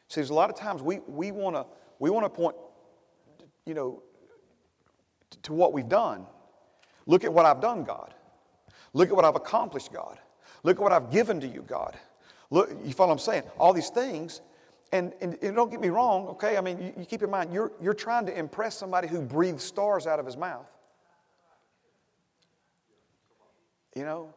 See, 0.10 0.20
there's 0.20 0.30
a 0.30 0.34
lot 0.34 0.50
of 0.50 0.58
times 0.58 0.82
we, 0.82 1.00
we 1.08 1.32
want 1.32 1.56
to 1.56 1.66
we 2.00 2.10
wanna 2.10 2.30
point, 2.30 2.58
you 3.66 3.76
know, 3.76 4.04
to 5.44 5.54
what 5.54 5.72
we've 5.72 5.88
done. 5.88 6.26
Look 7.06 7.24
at 7.24 7.32
what 7.32 7.46
I've 7.46 7.62
done, 7.62 7.86
God. 7.86 8.14
Look 8.94 9.08
at 9.08 9.16
what 9.16 9.24
I've 9.24 9.38
accomplished, 9.38 9.94
God. 9.94 10.20
Look 10.64 10.78
at 10.78 10.84
what 10.84 10.92
I've 10.92 11.12
given 11.12 11.40
to 11.42 11.48
you, 11.48 11.64
God. 11.64 11.98
Look, 12.50 12.70
you 12.84 12.94
follow 12.94 13.10
what 13.10 13.14
I'm 13.14 13.20
saying? 13.20 13.44
All 13.58 13.74
these 13.74 13.90
things. 13.90 14.42
And, 14.92 15.14
and, 15.22 15.38
and 15.42 15.56
don't 15.56 15.72
get 15.72 15.80
me 15.80 15.88
wrong, 15.88 16.28
okay? 16.28 16.58
I 16.58 16.62
mean, 16.62 16.82
you, 16.82 16.94
you 16.98 17.06
keep 17.06 17.24
in 17.24 17.30
mind, 17.30 17.54
you're, 17.54 17.72
you're 17.82 17.94
trying 17.94 18.26
to 18.26 18.38
impress 18.38 18.78
somebody 18.78 19.08
who 19.08 19.22
breathes 19.22 19.64
stars 19.64 20.06
out 20.06 20.20
of 20.20 20.26
his 20.26 20.36
mouth. 20.36 20.70
You 23.96 24.04
know? 24.04 24.34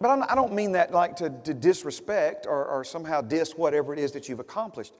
but 0.00 0.08
I'm, 0.08 0.22
I 0.22 0.28
do 0.28 0.36
not 0.36 0.52
mean 0.52 0.72
that 0.72 0.92
like 0.92 1.16
to, 1.16 1.30
to 1.44 1.52
disrespect 1.52 2.46
or, 2.46 2.64
or 2.64 2.84
somehow 2.84 3.20
diss 3.20 3.52
whatever 3.52 3.92
it 3.92 3.98
is 3.98 4.12
that 4.12 4.28
you've 4.28 4.40
accomplished. 4.40 4.94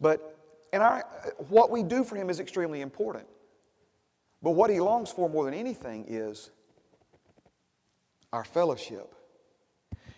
But 0.00 0.36
and 0.72 0.82
our, 0.82 1.06
what 1.48 1.70
we 1.70 1.82
do 1.82 2.02
for 2.02 2.16
him 2.16 2.28
is 2.28 2.40
extremely 2.40 2.80
important. 2.80 3.26
But 4.42 4.50
what 4.52 4.68
he 4.68 4.80
longs 4.80 5.10
for 5.10 5.30
more 5.30 5.44
than 5.44 5.54
anything 5.54 6.04
is 6.08 6.50
our 8.32 8.44
fellowship. 8.44 9.14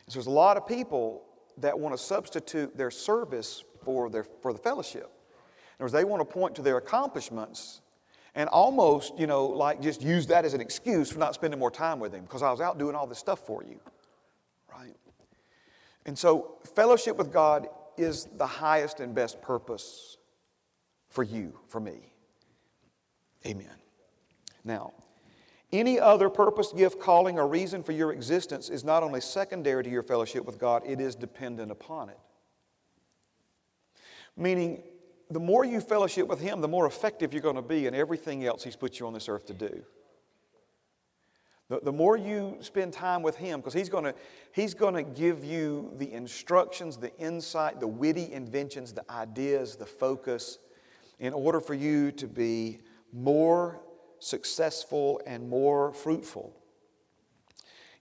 So 0.09 0.15
there's 0.15 0.27
a 0.27 0.31
lot 0.31 0.57
of 0.57 0.67
people 0.67 1.23
that 1.59 1.79
want 1.79 1.97
to 1.97 2.03
substitute 2.03 2.77
their 2.77 2.91
service 2.91 3.65
for, 3.85 4.09
their, 4.11 4.25
for 4.25 4.53
the 4.53 4.59
fellowship. 4.59 5.11
In 5.79 5.85
other 5.85 5.85
words, 5.85 5.93
they 5.93 6.05
want 6.05 6.21
to 6.21 6.25
point 6.25 6.55
to 6.57 6.63
their 6.63 6.79
accomplishments 6.79 7.83
and 8.35 8.49
almost, 8.49 9.19
you 9.19 9.27
know, 9.27 9.47
like 9.47 9.81
just 9.81 10.03
use 10.03 10.27
that 10.29 10.45
as 10.45 10.55
an 10.55 10.61
excuse 10.61 11.11
for 11.11 11.19
not 11.19 11.35
spending 11.35 11.59
more 11.59 11.71
time 11.71 12.01
with 12.01 12.13
him 12.13 12.23
because 12.23 12.43
I 12.43 12.51
was 12.51 12.61
out 12.61 12.79
doing 12.79 12.95
all 12.95 13.07
this 13.07 13.19
stuff 13.19 13.41
for 13.47 13.63
you. 13.63 13.81
Right? 14.73 14.95
And 16.07 16.17
so, 16.17 16.57
fellowship 16.75 17.17
with 17.17 17.33
God 17.33 17.69
is 17.97 18.29
the 18.37 18.47
highest 18.47 19.01
and 19.01 19.15
best 19.15 19.43
purpose 19.43 20.17
for 21.09 21.23
you, 21.23 21.59
for 21.67 21.81
me. 21.81 22.13
Amen. 23.47 23.77
Now, 24.65 24.93
any 25.73 26.01
other 26.01 26.31
purpose, 26.31 26.73
gift, 26.73 26.99
calling, 26.99 27.39
or 27.39 27.47
reason 27.47 27.83
for 27.83 27.93
your 27.93 28.13
existence 28.13 28.71
is 28.71 28.85
not 28.85 29.03
only 29.03 29.21
secondary 29.21 29.85
to 29.85 29.91
your 29.91 30.03
fellowship 30.03 30.45
with 30.47 30.59
God, 30.59 30.83
it 30.87 31.01
is 31.01 31.15
dependent 31.15 31.71
upon 31.71 32.09
it. 32.09 32.19
Meaning, 34.37 34.83
the 35.31 35.41
more 35.41 35.65
you 35.65 35.81
fellowship 35.81 36.27
with 36.27 36.41
Him, 36.41 36.63
the 36.63 36.69
more 36.69 36.87
effective 36.87 37.35
you're 37.35 37.43
going 37.43 37.57
to 37.57 37.63
be 37.63 37.87
in 37.87 37.95
everything 37.95 38.47
else 38.47 38.65
He's 38.65 38.77
put 38.77 38.99
you 38.99 39.07
on 39.07 39.13
this 39.13 39.29
earth 39.29 39.47
to 39.47 39.55
do. 39.55 39.83
The, 41.69 41.81
the 41.81 41.93
more 41.93 42.17
you 42.17 42.57
spend 42.61 42.95
time 42.95 43.23
with 43.23 43.37
Him, 43.37 43.61
because 43.61 43.75
He's 43.75 43.91
going 43.91 44.05
to 44.05 44.15
He's 44.53 44.73
going 44.73 44.95
to 44.95 45.03
give 45.03 45.45
you 45.45 45.93
the 45.99 46.11
instructions, 46.11 46.97
the 46.97 47.15
insight, 47.19 47.79
the 47.79 47.87
witty 47.87 48.33
inventions, 48.33 48.95
the 48.95 49.05
ideas, 49.11 49.77
the 49.77 49.85
focus, 49.85 50.59
in 51.19 51.35
order 51.35 51.61
for 51.61 51.75
you 51.75 52.11
to 52.13 52.27
be 52.27 52.79
more 53.13 53.83
successful 54.21 55.21
and 55.27 55.49
more 55.49 55.93
fruitful 55.93 56.55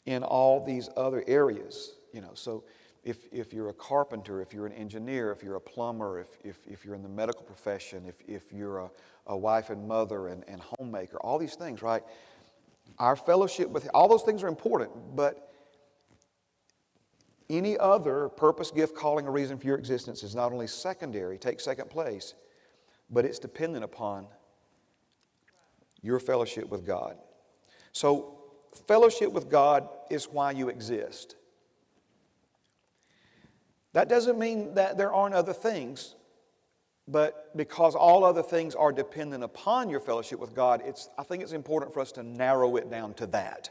in 0.06 0.24
all 0.24 0.64
these 0.64 0.90
other 0.98 1.24
areas. 1.28 1.94
You 2.14 2.22
know, 2.22 2.32
so 2.34 2.64
if, 3.04 3.28
if 3.32 3.54
you're 3.54 3.70
a 3.70 3.74
carpenter, 3.74 4.42
if 4.42 4.54
you're 4.54 4.66
an 4.66 4.74
engineer, 4.74 5.32
if 5.32 5.44
you're 5.44 5.56
a 5.56 5.62
plumber, 5.62 6.20
if, 6.20 6.28
if, 6.44 6.58
if 6.68 6.84
you're 6.84 6.96
in 6.96 7.04
the 7.04 7.10
medical 7.10 7.44
profession, 7.44 8.04
if, 8.06 8.16
if 8.28 8.52
you're 8.52 8.80
a, 8.80 8.90
a 9.28 9.38
wife 9.38 9.70
and 9.70 9.88
mother 9.88 10.28
and, 10.28 10.44
and 10.48 10.62
homemaker, 10.62 11.18
all 11.18 11.38
these 11.38 11.56
things, 11.56 11.82
right? 11.82 12.04
Our 13.00 13.16
fellowship 13.16 13.70
with 13.70 13.90
all 13.94 14.08
those 14.08 14.24
things 14.24 14.44
are 14.44 14.48
important, 14.48 14.92
but 15.16 15.54
any 17.50 17.78
other 17.78 18.30
purpose, 18.30 18.72
gift, 18.72 18.96
calling, 18.96 19.26
or 19.26 19.32
reason 19.32 19.58
for 19.58 19.68
your 19.68 19.78
existence 19.78 20.22
is 20.24 20.36
not 20.36 20.52
only 20.52 20.68
secondary, 20.68 21.38
take 21.38 21.60
second 21.60 21.90
place, 21.90 22.34
but 23.10 23.24
it's 23.24 23.40
dependent 23.40 23.86
upon 23.86 24.28
your 26.08 26.20
fellowship 26.20 26.70
with 26.70 26.88
God. 26.88 27.18
So, 27.92 28.40
fellowship 28.88 29.32
with 29.32 29.50
God 29.50 29.90
is 30.10 30.26
why 30.26 30.52
you 30.52 30.70
exist. 30.70 31.36
That 33.92 34.08
doesn't 34.08 34.40
mean 34.40 34.76
that 34.76 34.98
there 34.98 35.14
aren't 35.14 35.36
other 35.36 35.54
things, 35.54 36.16
but 37.08 37.56
because 37.58 37.94
all 37.94 38.24
other 38.24 38.44
things 38.44 38.74
are 38.74 38.94
dependent 38.94 39.44
upon 39.44 39.90
your 39.90 40.00
fellowship 40.00 40.40
with 40.40 40.56
God, 40.56 40.82
it's, 40.86 41.10
I 41.18 41.24
think 41.24 41.44
it's 41.44 41.52
important 41.52 41.94
for 41.94 42.00
us 42.00 42.14
to 42.14 42.24
narrow 42.24 42.78
it 42.78 42.90
down 42.90 43.14
to 43.16 43.28
that. 43.28 43.70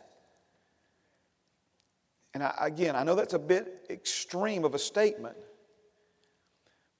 And 2.35 2.43
I, 2.43 2.55
again, 2.61 2.97
I 2.97 3.03
know 3.03 3.15
that's 3.15 3.35
a 3.35 3.39
bit 3.39 3.87
extreme 3.89 4.65
of 4.65 4.75
a 4.75 4.79
statement, 4.79 5.37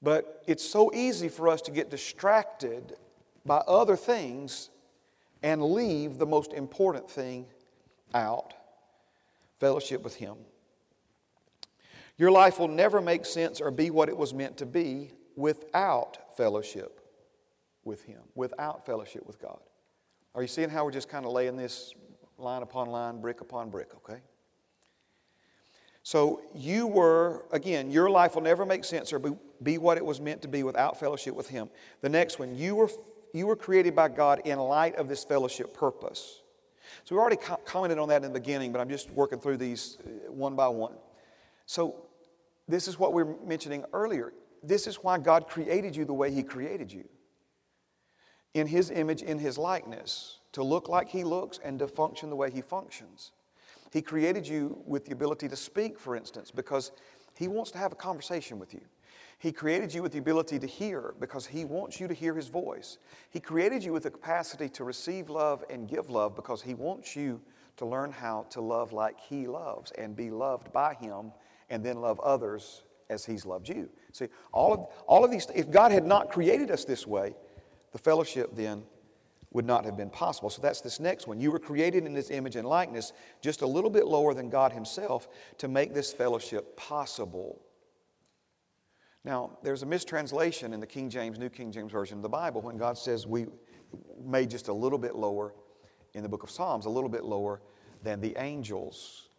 but 0.01 0.43
it's 0.47 0.67
so 0.67 0.91
easy 0.95 1.29
for 1.29 1.47
us 1.47 1.61
to 1.63 1.71
get 1.71 1.91
distracted 1.91 2.95
by 3.45 3.57
other 3.67 3.95
things 3.95 4.69
and 5.43 5.63
leave 5.63 6.17
the 6.17 6.25
most 6.25 6.53
important 6.53 7.09
thing 7.09 7.45
out 8.13 8.53
fellowship 9.59 10.03
with 10.03 10.15
Him. 10.15 10.35
Your 12.17 12.31
life 12.31 12.59
will 12.59 12.67
never 12.67 13.01
make 13.01 13.25
sense 13.25 13.61
or 13.61 13.71
be 13.71 13.89
what 13.89 14.09
it 14.09 14.17
was 14.17 14.33
meant 14.33 14.57
to 14.57 14.65
be 14.65 15.11
without 15.35 16.35
fellowship 16.35 16.99
with 17.83 18.03
Him, 18.03 18.21
without 18.35 18.85
fellowship 18.85 19.25
with 19.25 19.39
God. 19.39 19.59
Are 20.33 20.41
you 20.41 20.47
seeing 20.47 20.69
how 20.69 20.85
we're 20.85 20.91
just 20.91 21.09
kind 21.09 21.25
of 21.25 21.31
laying 21.31 21.55
this 21.55 21.93
line 22.37 22.63
upon 22.63 22.89
line, 22.89 23.21
brick 23.21 23.41
upon 23.41 23.69
brick, 23.69 23.89
okay? 23.95 24.21
So 26.03 26.41
you 26.55 26.87
were, 26.87 27.45
again, 27.51 27.91
your 27.91 28.09
life 28.09 28.35
will 28.35 28.41
never 28.41 28.65
make 28.65 28.85
sense 28.85 29.11
or 29.11 29.19
be, 29.19 29.31
be 29.61 29.77
what 29.77 29.97
it 29.97 30.05
was 30.05 30.21
meant 30.21 30.41
to 30.43 30.47
be 30.47 30.63
without 30.63 30.99
fellowship 30.99 31.35
with 31.35 31.49
Him. 31.49 31.69
The 32.01 32.09
next 32.09 32.39
one, 32.39 32.55
you 32.55 32.75
were 32.75 32.89
you 33.33 33.47
were 33.47 33.55
created 33.55 33.95
by 33.95 34.09
God 34.09 34.41
in 34.45 34.59
light 34.59 34.95
of 34.95 35.07
this 35.07 35.23
fellowship 35.23 35.73
purpose. 35.73 36.41
So 37.03 37.15
we 37.15 37.19
already 37.19 37.37
co- 37.37 37.59
commented 37.65 37.99
on 37.99 38.09
that 38.09 38.23
in 38.23 38.33
the 38.33 38.39
beginning, 38.39 38.71
but 38.71 38.79
I'm 38.81 38.89
just 38.89 39.09
working 39.11 39.39
through 39.39 39.57
these 39.57 39.97
uh, 40.05 40.31
one 40.31 40.55
by 40.55 40.67
one. 40.67 40.95
So 41.65 41.95
this 42.67 42.87
is 42.87 42.99
what 42.99 43.13
we 43.13 43.23
were 43.23 43.35
mentioning 43.45 43.85
earlier. 43.93 44.33
This 44.63 44.87
is 44.87 44.97
why 44.97 45.17
God 45.17 45.47
created 45.47 45.95
you 45.95 46.05
the 46.05 46.13
way 46.13 46.31
He 46.31 46.43
created 46.43 46.91
you. 46.91 47.07
In 48.53 48.67
His 48.67 48.89
image, 48.89 49.21
in 49.21 49.37
His 49.37 49.57
likeness, 49.57 50.39
to 50.53 50.63
look 50.63 50.89
like 50.89 51.09
He 51.09 51.23
looks 51.23 51.59
and 51.63 51.79
to 51.79 51.87
function 51.87 52.29
the 52.29 52.35
way 52.35 52.49
He 52.49 52.61
functions. 52.61 53.31
He 53.91 54.01
created 54.01 54.47
you 54.47 54.81
with 54.85 55.05
the 55.05 55.13
ability 55.13 55.47
to 55.49 55.55
speak, 55.55 55.99
for 55.99 56.15
instance, 56.15 56.51
because 56.51 56.91
He 57.37 57.47
wants 57.47 57.71
to 57.71 57.77
have 57.77 57.91
a 57.91 57.95
conversation 57.95 58.59
with 58.59 58.73
you. 58.73 58.81
He 59.39 59.51
created 59.51 59.93
you 59.93 60.01
with 60.01 60.13
the 60.13 60.17
ability 60.17 60.57
to 60.59 60.67
hear 60.67 61.13
because 61.19 61.45
He 61.45 61.63
wants 61.63 61.99
you 61.99 62.07
to 62.07 62.13
hear 62.13 62.33
His 62.33 62.47
voice. 62.47 62.97
He 63.29 63.39
created 63.39 63.83
you 63.83 63.93
with 63.93 64.03
the 64.03 64.11
capacity 64.11 64.67
to 64.69 64.83
receive 64.83 65.29
love 65.29 65.63
and 65.69 65.87
give 65.87 66.09
love 66.09 66.35
because 66.35 66.61
He 66.61 66.73
wants 66.73 67.15
you 67.15 67.39
to 67.77 67.85
learn 67.85 68.11
how 68.11 68.47
to 68.49 68.61
love 68.61 68.93
like 68.93 69.19
He 69.19 69.47
loves 69.47 69.91
and 69.91 70.15
be 70.15 70.31
loved 70.31 70.73
by 70.73 70.95
Him 70.95 71.31
and 71.69 71.83
then 71.83 72.01
love 72.01 72.19
others 72.21 72.81
as 73.09 73.25
He's 73.25 73.45
loved 73.45 73.69
you. 73.69 73.89
See, 74.11 74.27
all 74.51 74.73
of, 74.73 74.87
all 75.05 75.23
of 75.23 75.29
these, 75.29 75.47
if 75.53 75.69
God 75.69 75.91
had 75.91 76.05
not 76.05 76.31
created 76.31 76.71
us 76.71 76.83
this 76.83 77.05
way, 77.05 77.35
the 77.91 77.99
fellowship 77.99 78.55
then 78.55 78.83
would 79.51 79.65
not 79.65 79.85
have 79.85 79.95
been 79.95 80.09
possible. 80.09 80.49
So 80.49 80.63
that's 80.63 80.81
this 80.81 80.99
next 80.99 81.27
one. 81.27 81.39
You 81.39 81.51
were 81.51 81.59
created 81.59 82.05
in 82.05 82.15
His 82.15 82.31
image 82.31 82.55
and 82.55 82.67
likeness, 82.67 83.13
just 83.41 83.61
a 83.61 83.67
little 83.67 83.91
bit 83.91 84.07
lower 84.07 84.33
than 84.33 84.49
God 84.49 84.71
Himself, 84.71 85.27
to 85.59 85.67
make 85.67 85.93
this 85.93 86.11
fellowship 86.11 86.75
possible. 86.75 87.61
Now, 89.23 89.57
there's 89.63 89.83
a 89.83 89.85
mistranslation 89.85 90.73
in 90.73 90.79
the 90.79 90.87
King 90.87 91.09
James, 91.09 91.37
New 91.37 91.49
King 91.49 91.71
James 91.71 91.91
Version 91.91 92.17
of 92.17 92.23
the 92.23 92.29
Bible 92.29 92.61
when 92.61 92.77
God 92.77 92.97
says 92.97 93.27
we 93.27 93.47
made 94.23 94.49
just 94.49 94.67
a 94.67 94.73
little 94.73 94.97
bit 94.97 95.15
lower 95.15 95.53
in 96.13 96.23
the 96.23 96.29
book 96.29 96.43
of 96.43 96.49
Psalms, 96.49 96.85
a 96.85 96.89
little 96.89 97.09
bit 97.09 97.23
lower 97.23 97.61
than 98.03 98.21
the 98.21 98.35
angels. 98.37 99.29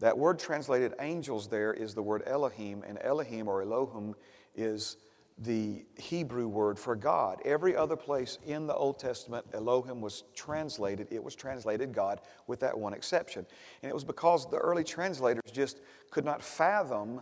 That 0.00 0.16
word 0.16 0.38
translated 0.38 0.94
angels 1.00 1.48
there 1.48 1.72
is 1.72 1.94
the 1.94 2.02
word 2.02 2.22
Elohim, 2.26 2.82
and 2.86 2.98
Elohim 3.02 3.48
or 3.48 3.62
Elohim 3.62 4.14
is 4.54 4.96
the 5.38 5.84
Hebrew 5.98 6.48
word 6.48 6.78
for 6.78 6.96
God. 6.96 7.40
Every 7.44 7.76
other 7.76 7.96
place 7.96 8.38
in 8.46 8.66
the 8.66 8.74
Old 8.74 8.98
Testament, 8.98 9.44
Elohim 9.52 10.00
was 10.00 10.24
translated, 10.34 11.08
it 11.10 11.22
was 11.22 11.34
translated 11.34 11.92
God 11.92 12.20
with 12.46 12.60
that 12.60 12.76
one 12.76 12.94
exception. 12.94 13.46
And 13.82 13.90
it 13.90 13.94
was 13.94 14.04
because 14.04 14.50
the 14.50 14.56
early 14.56 14.84
translators 14.84 15.50
just 15.52 15.80
could 16.10 16.24
not 16.24 16.42
fathom, 16.42 17.20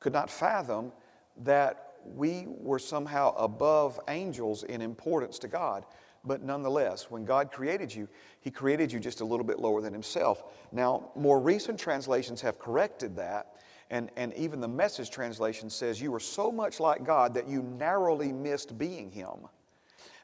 could 0.00 0.12
not 0.12 0.30
fathom 0.30 0.92
that 1.38 1.94
we 2.04 2.46
were 2.46 2.78
somehow 2.78 3.34
above 3.36 3.98
angels 4.08 4.62
in 4.62 4.80
importance 4.80 5.38
to 5.40 5.48
God. 5.48 5.84
But 6.24 6.42
nonetheless, 6.42 7.10
when 7.10 7.24
God 7.24 7.52
created 7.52 7.94
you, 7.94 8.08
He 8.40 8.50
created 8.50 8.90
you 8.92 8.98
just 8.98 9.20
a 9.20 9.24
little 9.24 9.46
bit 9.46 9.58
lower 9.58 9.80
than 9.80 9.92
Himself. 9.92 10.42
Now, 10.72 11.10
more 11.14 11.40
recent 11.40 11.78
translations 11.78 12.40
have 12.40 12.58
corrected 12.58 13.16
that, 13.16 13.56
and, 13.90 14.10
and 14.16 14.34
even 14.34 14.60
the 14.60 14.68
message 14.68 15.10
translation 15.10 15.70
says 15.70 16.00
you 16.00 16.10
were 16.10 16.20
so 16.20 16.50
much 16.50 16.80
like 16.80 17.04
God 17.04 17.34
that 17.34 17.48
you 17.48 17.62
narrowly 17.62 18.32
missed 18.32 18.76
being 18.76 19.10
Him. 19.10 19.46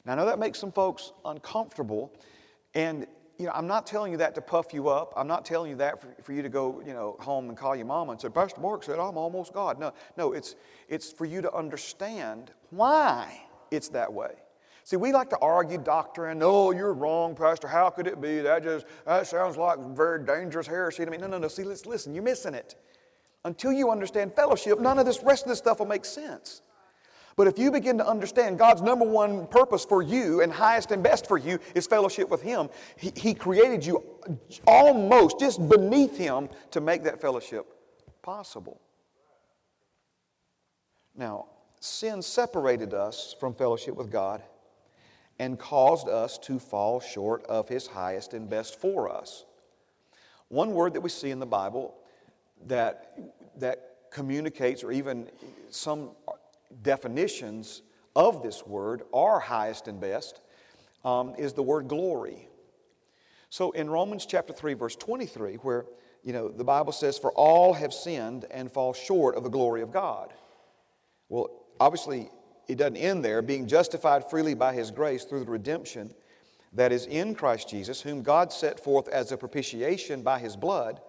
Now, 0.05 0.13
I 0.13 0.15
know 0.15 0.25
that 0.25 0.39
makes 0.39 0.59
some 0.59 0.73
folks 0.73 1.13
uncomfortable, 1.23 2.11
and 2.73 3.07
you 3.37 3.45
know, 3.45 3.51
I'm 3.53 3.67
not 3.67 3.87
telling 3.87 4.11
you 4.11 4.17
that 4.19 4.35
to 4.35 4.41
puff 4.41 4.73
you 4.73 4.89
up. 4.89 5.13
I'm 5.15 5.27
not 5.27 5.45
telling 5.45 5.71
you 5.71 5.77
that 5.77 5.99
for, 5.99 6.15
for 6.21 6.33
you 6.33 6.41
to 6.41 6.49
go, 6.49 6.81
you 6.85 6.93
know, 6.93 7.15
home 7.19 7.49
and 7.49 7.57
call 7.57 7.75
your 7.75 7.85
mama 7.85 8.11
and 8.11 8.21
say, 8.21 8.29
Pastor 8.29 8.61
Mark 8.61 8.83
said 8.83 8.99
I'm 8.99 9.17
almost 9.17 9.53
God. 9.53 9.79
No, 9.79 9.93
no, 10.17 10.33
it's, 10.33 10.55
it's 10.87 11.11
for 11.11 11.25
you 11.25 11.41
to 11.41 11.51
understand 11.53 12.51
why 12.69 13.41
it's 13.71 13.89
that 13.89 14.11
way. 14.13 14.33
See, 14.85 14.97
we 14.97 15.13
like 15.13 15.29
to 15.29 15.37
argue 15.39 15.77
doctrine. 15.77 16.41
Oh, 16.43 16.71
you're 16.71 16.93
wrong, 16.93 17.35
Pastor. 17.35 17.67
How 17.67 17.89
could 17.89 18.05
it 18.05 18.19
be? 18.19 18.39
That 18.39 18.63
just 18.63 18.85
that 19.05 19.25
sounds 19.27 19.55
like 19.55 19.79
very 19.79 20.25
dangerous 20.25 20.67
heresy 20.67 21.05
to 21.05 21.11
me. 21.11 21.17
No, 21.17 21.27
no, 21.27 21.37
no. 21.37 21.47
See, 21.47 21.63
let's 21.63 21.85
listen. 21.85 22.13
You're 22.13 22.23
missing 22.23 22.53
it. 22.53 22.75
Until 23.45 23.71
you 23.71 23.91
understand 23.91 24.33
fellowship, 24.35 24.79
none 24.81 24.99
of 24.99 25.05
this 25.05 25.23
rest 25.23 25.43
of 25.43 25.49
this 25.49 25.57
stuff 25.57 25.79
will 25.79 25.85
make 25.85 26.03
sense. 26.03 26.61
But 27.35 27.47
if 27.47 27.57
you 27.57 27.71
begin 27.71 27.97
to 27.97 28.07
understand 28.07 28.59
God's 28.59 28.81
number 28.81 29.05
one 29.05 29.47
purpose 29.47 29.85
for 29.85 30.01
you 30.01 30.41
and 30.41 30.51
highest 30.51 30.91
and 30.91 31.01
best 31.01 31.27
for 31.27 31.37
you 31.37 31.59
is 31.73 31.87
fellowship 31.87 32.29
with 32.29 32.41
Him, 32.41 32.69
He, 32.95 33.11
he 33.15 33.33
created 33.33 33.85
you 33.85 34.03
almost 34.67 35.39
just 35.39 35.67
beneath 35.67 36.17
Him 36.17 36.49
to 36.71 36.81
make 36.81 37.03
that 37.03 37.19
fellowship 37.19 37.65
possible. 38.21 38.79
Now, 41.15 41.47
sin 41.79 42.21
separated 42.21 42.93
us 42.93 43.35
from 43.39 43.53
fellowship 43.53 43.95
with 43.95 44.11
God 44.11 44.41
and 45.39 45.57
caused 45.57 46.07
us 46.07 46.37
to 46.39 46.59
fall 46.59 46.99
short 46.99 47.43
of 47.45 47.67
His 47.67 47.87
highest 47.87 48.33
and 48.33 48.49
best 48.49 48.79
for 48.79 49.09
us. 49.09 49.45
One 50.49 50.73
word 50.73 50.93
that 50.93 51.01
we 51.01 51.09
see 51.09 51.31
in 51.31 51.39
the 51.39 51.45
Bible 51.47 51.95
that, 52.67 53.17
that 53.57 53.95
communicates, 54.11 54.83
or 54.83 54.91
even 54.91 55.27
some 55.71 56.11
definitions 56.81 57.81
of 58.15 58.43
this 58.43 58.65
word 58.65 59.03
are 59.13 59.39
highest 59.39 59.87
and 59.87 59.99
best, 59.99 60.41
um, 61.03 61.33
is 61.37 61.53
the 61.53 61.63
word 61.63 61.87
glory. 61.87 62.47
So 63.49 63.71
in 63.71 63.89
Romans 63.89 64.25
chapter 64.25 64.53
3, 64.53 64.73
verse 64.73 64.95
23, 64.95 65.55
where 65.55 65.85
you 66.23 66.33
know 66.33 66.49
the 66.49 66.63
Bible 66.63 66.91
says, 66.91 67.17
For 67.17 67.31
all 67.33 67.73
have 67.73 67.93
sinned 67.93 68.45
and 68.49 68.71
fall 68.71 68.93
short 68.93 69.35
of 69.35 69.43
the 69.43 69.49
glory 69.49 69.81
of 69.81 69.91
God. 69.91 70.33
Well, 71.29 71.49
obviously, 71.79 72.29
it 72.67 72.77
doesn't 72.77 72.97
end 72.97 73.23
there. 73.23 73.41
Being 73.41 73.67
justified 73.67 74.29
freely 74.29 74.53
by 74.53 74.73
his 74.73 74.91
grace 74.91 75.25
through 75.25 75.41
the 75.41 75.51
redemption 75.51 76.13
that 76.73 76.91
is 76.91 77.05
in 77.05 77.35
Christ 77.35 77.69
Jesus, 77.69 78.01
whom 78.01 78.23
God 78.23 78.51
set 78.51 78.79
forth 78.79 79.07
as 79.07 79.31
a 79.31 79.37
propitiation 79.37 80.23
by 80.23 80.39
his 80.39 80.55
blood 80.55 81.01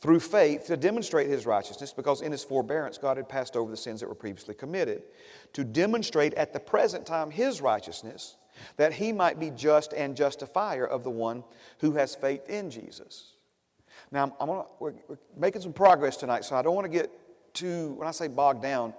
through 0.00 0.20
faith 0.20 0.66
to 0.66 0.76
demonstrate 0.76 1.28
his 1.28 1.44
righteousness, 1.44 1.92
because 1.92 2.20
in 2.20 2.30
his 2.30 2.44
forbearance 2.44 2.98
God 2.98 3.16
had 3.16 3.28
passed 3.28 3.56
over 3.56 3.70
the 3.70 3.76
sins 3.76 4.00
that 4.00 4.08
were 4.08 4.14
previously 4.14 4.54
committed, 4.54 5.02
to 5.52 5.64
demonstrate 5.64 6.34
at 6.34 6.52
the 6.52 6.60
present 6.60 7.04
time 7.04 7.30
his 7.30 7.60
righteousness, 7.60 8.36
that 8.76 8.92
he 8.92 9.12
might 9.12 9.40
be 9.40 9.50
just 9.50 9.92
and 9.92 10.16
justifier 10.16 10.86
of 10.86 11.04
the 11.04 11.10
one 11.10 11.44
who 11.80 11.92
has 11.92 12.14
faith 12.14 12.48
in 12.48 12.70
Jesus. 12.70 13.34
Now, 14.10 14.24
I'm, 14.40 14.46
gonna, 14.46 14.64
we're, 14.78 14.94
we're, 15.08 15.18
making 15.36 15.62
some 15.62 15.72
progress 15.72 16.16
tonight, 16.16 16.44
so 16.44 16.56
I 16.56 16.62
don't 16.62 16.74
want 16.74 16.84
to 16.84 16.90
get 16.90 17.10
too, 17.54 17.94
when 17.94 18.06
I 18.06 18.12
say 18.12 18.28
bogged 18.28 18.62
down, 18.62 18.94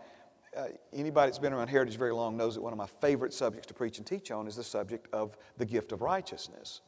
uh, 0.55 0.65
anybody 0.93 1.29
that's 1.29 1.39
been 1.39 1.53
around 1.53 1.67
Heritage 1.67 1.95
very 1.95 2.13
long 2.13 2.35
knows 2.35 2.55
that 2.55 2.61
one 2.61 2.73
of 2.73 2.77
my 2.77 2.87
favorite 2.99 3.33
subjects 3.33 3.67
to 3.67 3.73
preach 3.73 3.97
and 3.97 4.07
teach 4.07 4.31
on 4.31 4.47
is 4.47 4.55
the 4.55 4.63
subject 4.63 5.07
of 5.13 5.37
the 5.57 5.65
gift 5.65 5.91
of 5.91 6.01
righteousness. 6.01 6.81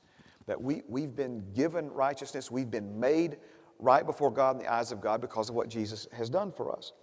That 0.47 0.61
we, 0.61 0.81
we've 0.87 1.15
been 1.15 1.45
given 1.53 1.89
righteousness, 1.91 2.49
we've 2.49 2.71
been 2.71 2.99
made 2.99 3.37
right 3.81 4.05
before 4.05 4.31
God 4.31 4.55
in 4.55 4.63
the 4.63 4.71
eyes 4.71 4.91
of 4.91 5.01
God 5.01 5.19
because 5.19 5.50
of 5.50 5.55
what 5.55 5.67
Jesus 5.67 6.07
has 6.13 6.29
done 6.29 6.51
for 6.51 6.75
us. 6.75 6.93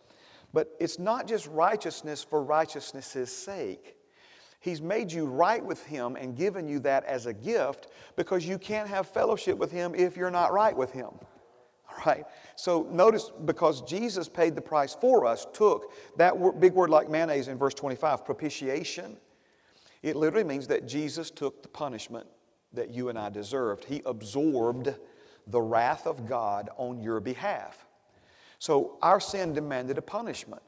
But 0.52 0.74
it's 0.80 0.98
not 0.98 1.26
just 1.26 1.46
righteousness 1.48 2.22
for 2.22 2.42
righteousness' 2.42 3.30
sake. 3.30 3.96
He's 4.60 4.80
made 4.80 5.12
you 5.12 5.26
right 5.26 5.64
with 5.64 5.84
Him 5.84 6.16
and 6.16 6.36
given 6.36 6.66
you 6.66 6.78
that 6.80 7.04
as 7.04 7.26
a 7.26 7.32
gift 7.32 7.88
because 8.16 8.46
you 8.46 8.58
can't 8.58 8.88
have 8.88 9.08
fellowship 9.08 9.58
with 9.58 9.70
Him 9.70 9.94
if 9.94 10.16
you're 10.16 10.30
not 10.30 10.52
right 10.52 10.76
with 10.76 10.92
Him. 10.92 11.10
Right? 12.06 12.24
So 12.54 12.86
notice 12.90 13.30
because 13.44 13.82
Jesus 13.82 14.28
paid 14.28 14.54
the 14.54 14.60
price 14.60 14.94
for 14.94 15.26
us, 15.26 15.46
took 15.52 15.92
that 16.16 16.60
big 16.60 16.72
word 16.74 16.90
like 16.90 17.10
mayonnaise 17.10 17.48
in 17.48 17.58
verse 17.58 17.74
25, 17.74 18.24
propitiation. 18.24 19.16
It 20.02 20.14
literally 20.14 20.44
means 20.44 20.68
that 20.68 20.86
Jesus 20.86 21.30
took 21.30 21.62
the 21.62 21.68
punishment 21.68 22.26
that 22.72 22.90
you 22.90 23.08
and 23.08 23.18
I 23.18 23.30
deserved. 23.30 23.84
He 23.84 24.02
absorbed 24.06 24.94
the 25.50 25.60
wrath 25.60 26.06
of 26.06 26.28
God 26.28 26.70
on 26.76 27.02
your 27.02 27.20
behalf. 27.20 27.86
So 28.58 28.98
our 29.02 29.20
sin 29.20 29.52
demanded 29.52 29.98
a 29.98 30.02
punishment. 30.02 30.62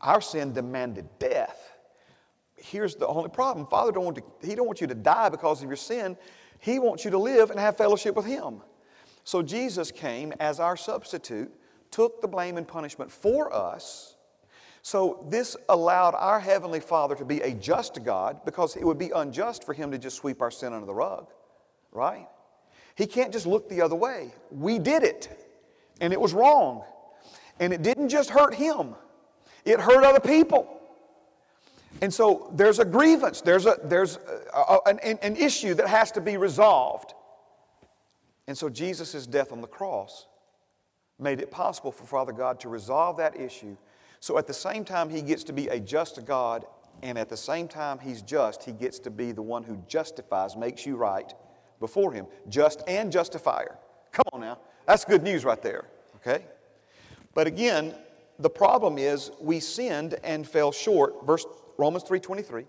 Our 0.00 0.20
sin 0.20 0.52
demanded 0.52 1.08
death. 1.18 1.72
Here's 2.56 2.94
the 2.94 3.06
only 3.06 3.30
problem. 3.30 3.66
Father 3.66 3.92
don't 3.92 4.04
want 4.04 4.16
to, 4.16 4.46
he 4.46 4.54
don't 4.54 4.66
want 4.66 4.80
you 4.80 4.86
to 4.86 4.94
die 4.94 5.30
because 5.30 5.62
of 5.62 5.68
your 5.68 5.76
sin. 5.76 6.16
He 6.60 6.78
wants 6.78 7.04
you 7.04 7.10
to 7.10 7.18
live 7.18 7.50
and 7.50 7.58
have 7.58 7.76
fellowship 7.76 8.14
with 8.14 8.26
him. 8.26 8.60
So 9.24 9.42
Jesus 9.42 9.90
came 9.90 10.32
as 10.40 10.60
our 10.60 10.76
substitute, 10.76 11.50
took 11.90 12.20
the 12.20 12.28
blame 12.28 12.58
and 12.58 12.68
punishment 12.68 13.10
for 13.10 13.52
us. 13.52 14.16
So 14.82 15.26
this 15.28 15.56
allowed 15.68 16.14
our 16.14 16.40
heavenly 16.40 16.80
Father 16.80 17.14
to 17.16 17.24
be 17.24 17.40
a 17.40 17.52
just 17.52 18.02
God 18.04 18.44
because 18.44 18.76
it 18.76 18.84
would 18.84 18.98
be 18.98 19.10
unjust 19.10 19.64
for 19.64 19.72
him 19.72 19.90
to 19.90 19.98
just 19.98 20.16
sweep 20.16 20.40
our 20.40 20.50
sin 20.50 20.72
under 20.72 20.86
the 20.86 20.94
rug, 20.94 21.28
right? 21.92 22.28
He 23.00 23.06
can't 23.06 23.32
just 23.32 23.46
look 23.46 23.70
the 23.70 23.80
other 23.80 23.96
way. 23.96 24.30
We 24.50 24.78
did 24.78 25.02
it, 25.02 25.30
and 26.02 26.12
it 26.12 26.20
was 26.20 26.34
wrong. 26.34 26.84
And 27.58 27.72
it 27.72 27.80
didn't 27.80 28.10
just 28.10 28.28
hurt 28.28 28.54
him, 28.54 28.94
it 29.64 29.80
hurt 29.80 30.04
other 30.04 30.20
people. 30.20 30.68
And 32.02 32.12
so 32.12 32.52
there's 32.54 32.78
a 32.78 32.84
grievance, 32.84 33.40
there's, 33.40 33.64
a, 33.64 33.78
there's 33.84 34.18
a, 34.54 34.58
a, 34.58 34.80
an, 34.84 35.18
an 35.22 35.36
issue 35.36 35.72
that 35.74 35.88
has 35.88 36.12
to 36.12 36.20
be 36.20 36.36
resolved. 36.36 37.14
And 38.46 38.56
so 38.56 38.68
Jesus' 38.68 39.26
death 39.26 39.50
on 39.50 39.62
the 39.62 39.66
cross 39.66 40.26
made 41.18 41.40
it 41.40 41.50
possible 41.50 41.92
for 41.92 42.04
Father 42.04 42.32
God 42.32 42.60
to 42.60 42.68
resolve 42.68 43.16
that 43.16 43.34
issue. 43.34 43.78
So 44.20 44.36
at 44.36 44.46
the 44.46 44.52
same 44.52 44.84
time, 44.84 45.08
He 45.08 45.22
gets 45.22 45.42
to 45.44 45.54
be 45.54 45.68
a 45.68 45.80
just 45.80 46.22
God, 46.26 46.66
and 47.02 47.16
at 47.16 47.30
the 47.30 47.36
same 47.38 47.66
time, 47.66 47.98
He's 47.98 48.20
just, 48.20 48.62
He 48.62 48.72
gets 48.72 48.98
to 48.98 49.10
be 49.10 49.32
the 49.32 49.40
one 49.40 49.62
who 49.62 49.82
justifies, 49.88 50.54
makes 50.54 50.84
you 50.84 50.96
right 50.96 51.32
before 51.80 52.12
Him, 52.12 52.26
just 52.48 52.82
and 52.86 53.10
justifier. 53.10 53.76
Come 54.12 54.24
on 54.32 54.40
now. 54.40 54.58
That's 54.86 55.04
good 55.04 55.22
news 55.22 55.44
right 55.44 55.60
there, 55.60 55.86
okay? 56.16 56.44
But 57.34 57.46
again, 57.46 57.94
the 58.38 58.50
problem 58.50 58.98
is 58.98 59.30
we 59.40 59.60
sinned 59.60 60.14
and 60.22 60.46
fell 60.46 60.72
short. 60.72 61.26
Verse 61.26 61.44
Romans 61.76 62.04
3:23. 62.04 62.66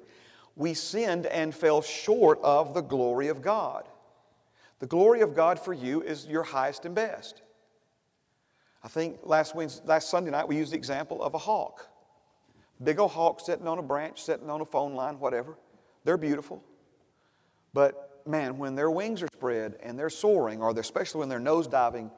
We 0.56 0.74
sinned 0.74 1.26
and 1.28 1.56
fell 1.56 1.82
short 1.82 2.40
of 2.44 2.74
the 2.74 2.82
glory 2.82 3.30
of 3.30 3.42
God. 3.42 3.88
The 4.80 4.88
glory 4.88 5.22
of 5.22 5.36
God 5.36 5.60
for 5.60 5.74
you 5.74 6.02
is 6.02 6.28
your 6.28 6.44
highest 6.44 6.86
and 6.86 6.94
best. 6.94 7.42
I 8.84 8.88
think 8.88 9.20
last, 9.24 9.56
Wednesday, 9.56 9.86
last 9.86 10.10
Sunday 10.10 10.32
night 10.32 10.48
we 10.48 10.58
used 10.58 10.72
the 10.72 10.78
example 10.78 11.22
of 11.22 11.36
a 11.36 11.38
hawk. 11.38 11.88
Big 12.84 13.00
old 13.00 13.12
hawk 13.12 13.40
sitting 13.40 13.68
on 13.68 13.78
a 13.78 13.84
branch, 13.84 14.24
sitting 14.24 14.50
on 14.50 14.60
a 14.60 14.66
phone 14.66 14.96
line, 14.96 15.20
whatever. 15.20 15.56
They're 16.04 16.18
beautiful. 16.18 16.64
But 17.74 18.11
man, 18.26 18.58
when 18.58 18.76
their 18.76 18.92
wings 18.92 19.22
are 19.22 19.28
spread 19.34 19.78
and 19.82 19.98
they're 19.98 20.10
soaring, 20.10 20.62
or 20.62 20.78
especially 20.78 21.20
when 21.20 21.30
they're 21.30 21.40
nose 21.40 21.68
diving, 21.68 22.12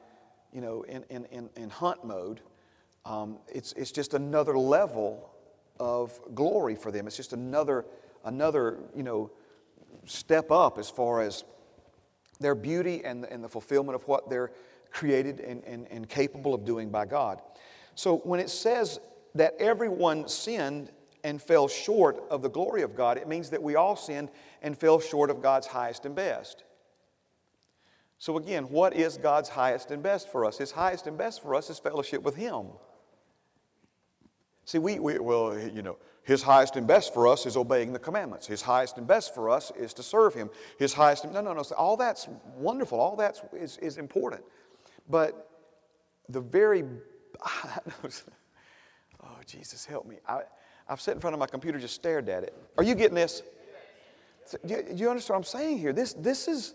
you 0.52 0.60
know, 0.60 0.82
in, 0.82 1.04
in, 1.10 1.24
in, 1.26 1.50
in 1.56 1.70
hunt 1.70 2.04
mode, 2.04 2.40
um, 3.04 3.38
it's, 3.48 3.72
it's 3.72 3.92
just 3.92 4.14
another 4.14 4.56
level 4.56 5.30
of 5.78 6.18
glory 6.34 6.74
for 6.74 6.90
them. 6.90 7.06
It's 7.06 7.16
just 7.16 7.32
another, 7.32 7.84
another, 8.24 8.78
you 8.94 9.02
know, 9.02 9.30
step 10.06 10.50
up 10.50 10.78
as 10.78 10.88
far 10.88 11.20
as 11.20 11.44
their 12.40 12.54
beauty 12.54 13.04
and, 13.04 13.24
and 13.24 13.42
the 13.42 13.48
fulfillment 13.48 13.94
of 13.94 14.06
what 14.06 14.28
they're 14.28 14.52
created 14.90 15.40
and, 15.40 15.64
and, 15.64 15.86
and 15.90 16.08
capable 16.08 16.54
of 16.54 16.64
doing 16.64 16.88
by 16.90 17.04
God. 17.04 17.40
So 17.94 18.18
when 18.18 18.40
it 18.40 18.50
says 18.50 19.00
that 19.34 19.54
everyone 19.58 20.28
sinned 20.28 20.90
and 21.24 21.42
fell 21.42 21.66
short 21.66 22.22
of 22.30 22.42
the 22.42 22.50
glory 22.50 22.82
of 22.82 22.94
God, 22.94 23.16
it 23.16 23.26
means 23.26 23.50
that 23.50 23.62
we 23.62 23.74
all 23.74 23.96
sinned 23.96 24.28
and 24.62 24.78
fell 24.78 25.00
short 25.00 25.30
of 25.30 25.42
God's 25.42 25.66
highest 25.66 26.04
and 26.04 26.14
best. 26.14 26.62
So, 28.18 28.36
again, 28.36 28.64
what 28.64 28.94
is 28.94 29.16
God's 29.16 29.48
highest 29.48 29.90
and 29.90 30.02
best 30.02 30.30
for 30.30 30.44
us? 30.44 30.58
His 30.58 30.70
highest 30.70 31.06
and 31.06 31.18
best 31.18 31.42
for 31.42 31.54
us 31.54 31.68
is 31.70 31.78
fellowship 31.78 32.22
with 32.22 32.36
Him. 32.36 32.66
See, 34.66 34.78
we, 34.78 34.98
we 34.98 35.18
well, 35.18 35.58
you 35.58 35.82
know, 35.82 35.98
His 36.22 36.42
highest 36.42 36.76
and 36.76 36.86
best 36.86 37.12
for 37.12 37.26
us 37.26 37.46
is 37.46 37.56
obeying 37.56 37.92
the 37.92 37.98
commandments. 37.98 38.46
His 38.46 38.62
highest 38.62 38.98
and 38.98 39.06
best 39.06 39.34
for 39.34 39.50
us 39.50 39.72
is 39.76 39.92
to 39.94 40.02
serve 40.02 40.34
Him. 40.34 40.50
His 40.78 40.92
highest, 40.92 41.24
no, 41.24 41.40
no, 41.40 41.52
no, 41.52 41.62
all 41.76 41.96
that's 41.96 42.28
wonderful, 42.56 43.00
all 43.00 43.16
that's 43.16 43.42
is, 43.52 43.78
is 43.78 43.98
important. 43.98 44.42
But 45.08 45.50
the 46.28 46.40
very, 46.40 46.84
oh, 47.44 48.10
Jesus, 49.46 49.84
help 49.84 50.06
me. 50.06 50.16
I, 50.26 50.42
I've 50.88 51.00
sat 51.00 51.14
in 51.14 51.20
front 51.20 51.34
of 51.34 51.40
my 51.40 51.46
computer, 51.46 51.78
just 51.78 51.94
stared 51.94 52.28
at 52.28 52.42
it. 52.42 52.54
Are 52.76 52.84
you 52.84 52.94
getting 52.94 53.14
this? 53.14 53.42
Do 54.66 54.74
you, 54.74 54.84
you 54.94 55.10
understand 55.10 55.34
what 55.34 55.38
I'm 55.38 55.44
saying 55.44 55.78
here? 55.78 55.92
This, 55.92 56.12
this 56.12 56.48
is. 56.48 56.74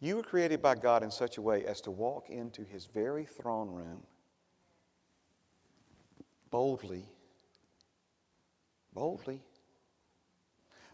You 0.00 0.16
were 0.16 0.22
created 0.22 0.62
by 0.62 0.76
God 0.76 1.02
in 1.02 1.10
such 1.10 1.36
a 1.36 1.42
way 1.42 1.66
as 1.66 1.82
to 1.82 1.90
walk 1.90 2.30
into 2.30 2.62
His 2.64 2.86
very 2.86 3.26
throne 3.26 3.68
room 3.70 4.02
boldly. 6.50 7.04
Boldly. 8.92 9.40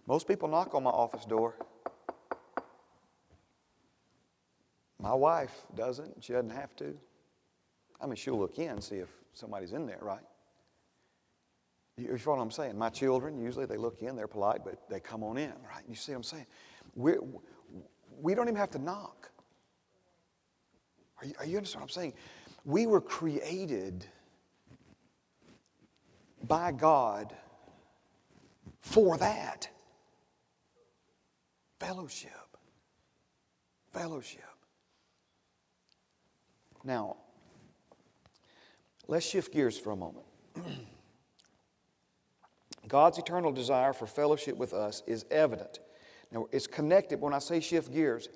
Most 0.06 0.28
people 0.28 0.48
knock 0.48 0.74
on 0.74 0.82
my 0.82 0.90
office 0.90 1.24
door. 1.24 1.54
My 5.00 5.14
wife 5.14 5.54
doesn't. 5.74 6.22
She 6.22 6.32
doesn't 6.32 6.50
have 6.50 6.74
to. 6.76 6.96
I 8.00 8.06
mean, 8.06 8.16
she'll 8.16 8.38
look 8.38 8.58
in, 8.58 8.80
see 8.80 8.96
if 8.96 9.08
somebody's 9.32 9.72
in 9.72 9.86
there, 9.86 9.98
right? 10.00 10.20
You 11.96 12.16
follow 12.18 12.36
what 12.36 12.42
I'm 12.42 12.50
saying? 12.50 12.76
My 12.76 12.90
children, 12.90 13.38
usually 13.38 13.64
they 13.64 13.78
look 13.78 14.02
in, 14.02 14.16
they're 14.16 14.28
polite, 14.28 14.60
but 14.64 14.88
they 14.90 15.00
come 15.00 15.22
on 15.22 15.38
in, 15.38 15.52
right? 15.70 15.82
You 15.88 15.94
see 15.94 16.12
what 16.12 16.18
I'm 16.18 16.22
saying? 16.24 16.46
We're, 16.94 17.20
we 18.20 18.34
don't 18.34 18.48
even 18.48 18.56
have 18.56 18.70
to 18.72 18.78
knock. 18.78 19.30
Are 21.20 21.26
you, 21.26 21.34
are 21.38 21.46
you 21.46 21.56
understand 21.56 21.80
what 21.80 21.90
I'm 21.90 21.94
saying? 21.94 22.12
We 22.66 22.86
were 22.86 23.00
created 23.00 24.04
by 26.42 26.72
God 26.72 27.34
for 28.80 29.16
that. 29.18 29.68
Fellowship. 31.80 32.30
Fellowship. 33.92 34.42
Now, 36.84 37.16
let's 39.08 39.26
shift 39.26 39.52
gears 39.52 39.78
for 39.78 39.92
a 39.92 39.96
moment. 39.96 40.24
God's 42.88 43.18
eternal 43.18 43.52
desire 43.52 43.92
for 43.92 44.06
fellowship 44.06 44.56
with 44.56 44.72
us 44.72 45.02
is 45.06 45.24
evident. 45.30 45.80
Now, 46.30 46.46
it's 46.52 46.66
connected. 46.66 47.20
When 47.20 47.34
I 47.34 47.38
say 47.38 47.60
shift 47.60 47.92
gears, 47.92 48.28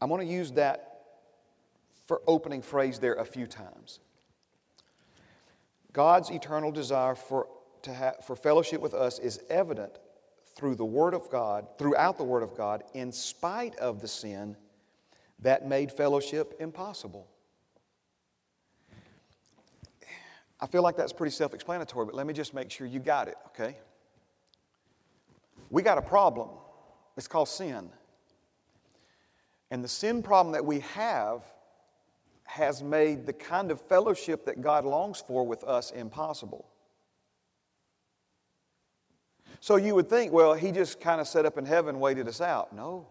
I'm 0.00 0.08
going 0.08 0.26
to 0.26 0.32
use 0.32 0.52
that 0.52 0.88
for 2.06 2.22
opening 2.26 2.62
phrase 2.62 2.98
there 2.98 3.14
a 3.14 3.24
few 3.24 3.46
times. 3.46 4.00
God's 5.92 6.30
eternal 6.30 6.70
desire 6.70 7.14
for, 7.14 7.48
to 7.82 7.92
have, 7.92 8.24
for 8.24 8.36
fellowship 8.36 8.80
with 8.80 8.94
us 8.94 9.18
is 9.18 9.40
evident 9.50 9.98
through 10.56 10.74
the 10.74 10.84
Word 10.84 11.14
of 11.14 11.30
God, 11.30 11.66
throughout 11.78 12.18
the 12.18 12.24
Word 12.24 12.42
of 12.42 12.56
God, 12.56 12.82
in 12.94 13.12
spite 13.12 13.76
of 13.76 14.00
the 14.00 14.08
sin 14.08 14.56
that 15.40 15.66
made 15.66 15.92
fellowship 15.92 16.54
impossible. 16.58 17.28
I 20.60 20.66
feel 20.66 20.82
like 20.82 20.96
that's 20.96 21.12
pretty 21.12 21.30
self 21.30 21.54
explanatory, 21.54 22.06
but 22.06 22.14
let 22.14 22.26
me 22.26 22.34
just 22.34 22.54
make 22.54 22.70
sure 22.70 22.86
you 22.86 23.00
got 23.00 23.28
it, 23.28 23.36
okay? 23.48 23.76
We 25.70 25.82
got 25.82 25.98
a 25.98 26.02
problem. 26.02 26.48
It's 27.16 27.28
called 27.28 27.48
sin. 27.48 27.90
And 29.70 29.84
the 29.84 29.88
sin 29.88 30.22
problem 30.22 30.52
that 30.52 30.64
we 30.64 30.80
have 30.80 31.42
has 32.44 32.82
made 32.82 33.26
the 33.26 33.32
kind 33.32 33.70
of 33.70 33.80
fellowship 33.82 34.46
that 34.46 34.62
God 34.62 34.84
longs 34.84 35.20
for 35.20 35.46
with 35.46 35.62
us 35.64 35.90
impossible. 35.90 36.66
So 39.60 39.76
you 39.76 39.94
would 39.94 40.08
think, 40.08 40.32
well, 40.32 40.54
he 40.54 40.72
just 40.72 41.00
kind 41.00 41.20
of 41.20 41.28
set 41.28 41.44
up 41.44 41.58
in 41.58 41.66
heaven, 41.66 42.00
waited 42.00 42.26
us 42.28 42.40
out. 42.40 42.72
No. 42.72 43.06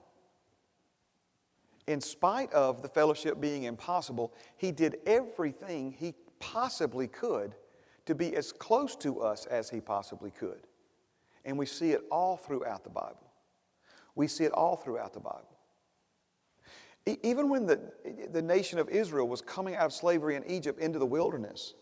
In 1.86 2.02
spite 2.02 2.52
of 2.52 2.82
the 2.82 2.90
fellowship 2.90 3.40
being 3.40 3.64
impossible, 3.64 4.34
he 4.58 4.72
did 4.72 4.98
everything 5.06 5.92
he 5.92 6.16
possibly 6.40 7.08
could 7.08 7.56
to 8.06 8.16
be 8.16 8.36
as 8.36 8.52
close 8.52 8.96
to 8.98 9.22
us 9.22 9.46
as 9.46 9.70
he 9.70 9.82
possibly 9.82 10.32
could. 10.32 10.68
And 11.46 11.58
we 11.58 11.66
see 11.66 11.92
it 11.92 12.02
all 12.12 12.38
throughout 12.38 12.84
the 12.84 12.90
Bible. 12.90 13.32
We 14.16 14.28
see 14.28 14.44
it 14.46 14.52
all 14.52 14.76
throughout 14.76 15.14
the 15.14 15.20
Bible. 15.20 15.58
Even 17.24 17.50
when 17.50 17.66
the, 17.66 17.80
the 18.32 18.42
nation 18.42 18.80
of 18.80 18.90
Israel 18.90 19.28
was 19.28 19.42
coming 19.42 19.76
out 19.76 19.86
of 19.86 19.94
slavery 19.94 20.36
in 20.36 20.44
Egypt 20.46 20.80
into 20.80 21.00
the 21.00 21.06
wilderness, 21.06 21.74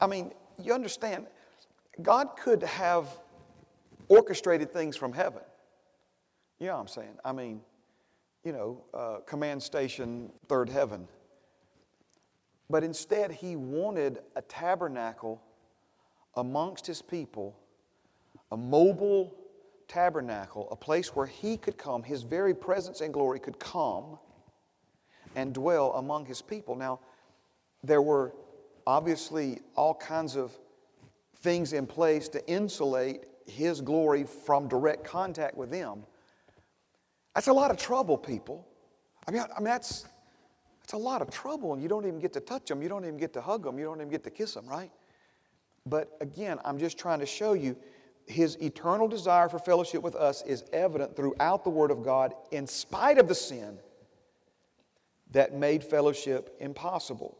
I 0.00 0.06
mean, 0.06 0.32
you 0.62 0.72
understand, 0.72 1.26
God 2.02 2.36
could 2.36 2.62
have 2.62 3.08
orchestrated 4.08 4.72
things 4.72 4.96
from 4.96 5.12
heaven. 5.12 5.42
You 6.60 6.66
know 6.66 6.74
what 6.74 6.80
I'm 6.82 6.88
saying? 6.88 7.18
I 7.24 7.32
mean, 7.32 7.62
you 8.44 8.52
know, 8.52 8.84
uh, 8.94 9.18
command 9.26 9.62
station, 9.62 10.30
third 10.48 10.68
heaven. 10.68 11.08
But 12.70 12.84
instead, 12.84 13.32
he 13.32 13.56
wanted 13.56 14.20
a 14.36 14.42
tabernacle 14.42 15.42
amongst 16.36 16.86
his 16.86 17.02
people, 17.02 17.58
a 18.52 18.56
mobile 18.56 19.34
tabernacle, 19.88 20.68
a 20.70 20.76
place 20.76 21.16
where 21.16 21.26
he 21.26 21.56
could 21.56 21.76
come, 21.76 22.04
his 22.04 22.22
very 22.22 22.54
presence 22.54 23.00
and 23.00 23.12
glory 23.12 23.40
could 23.40 23.58
come 23.58 24.20
and 25.34 25.52
dwell 25.52 25.92
among 25.94 26.26
his 26.26 26.40
people. 26.40 26.76
Now, 26.76 27.00
there 27.82 28.02
were 28.02 28.34
obviously 28.86 29.58
all 29.74 29.94
kinds 29.94 30.36
of 30.36 30.56
things 31.38 31.72
in 31.72 31.88
place 31.88 32.28
to 32.28 32.48
insulate 32.48 33.24
his 33.46 33.80
glory 33.80 34.24
from 34.24 34.68
direct 34.68 35.02
contact 35.02 35.56
with 35.56 35.72
them. 35.72 36.04
That's 37.34 37.48
a 37.48 37.52
lot 37.52 37.72
of 37.72 37.78
trouble, 37.78 38.16
people. 38.16 38.66
I 39.26 39.32
mean, 39.32 39.42
I 39.42 39.58
mean 39.58 39.64
that's 39.64 40.06
it's 40.90 40.94
a 40.94 40.98
lot 40.98 41.22
of 41.22 41.30
trouble, 41.30 41.72
and 41.72 41.80
you 41.80 41.88
don't 41.88 42.04
even 42.04 42.18
get 42.18 42.32
to 42.32 42.40
touch 42.40 42.66
them, 42.66 42.82
you 42.82 42.88
don't 42.88 43.04
even 43.04 43.16
get 43.16 43.32
to 43.34 43.40
hug 43.40 43.62
them, 43.62 43.78
you 43.78 43.84
don't 43.84 43.98
even 43.98 44.08
get 44.08 44.24
to 44.24 44.30
kiss 44.30 44.54
them, 44.54 44.66
right? 44.66 44.90
But 45.86 46.16
again, 46.20 46.58
I'm 46.64 46.80
just 46.80 46.98
trying 46.98 47.20
to 47.20 47.26
show 47.26 47.52
you 47.52 47.76
his 48.26 48.56
eternal 48.60 49.06
desire 49.06 49.48
for 49.48 49.60
fellowship 49.60 50.02
with 50.02 50.16
us 50.16 50.42
is 50.42 50.64
evident 50.72 51.14
throughout 51.14 51.62
the 51.62 51.70
Word 51.70 51.92
of 51.92 52.02
God, 52.02 52.34
in 52.50 52.66
spite 52.66 53.18
of 53.18 53.28
the 53.28 53.36
sin 53.36 53.78
that 55.30 55.54
made 55.54 55.84
fellowship 55.84 56.56
impossible. 56.58 57.38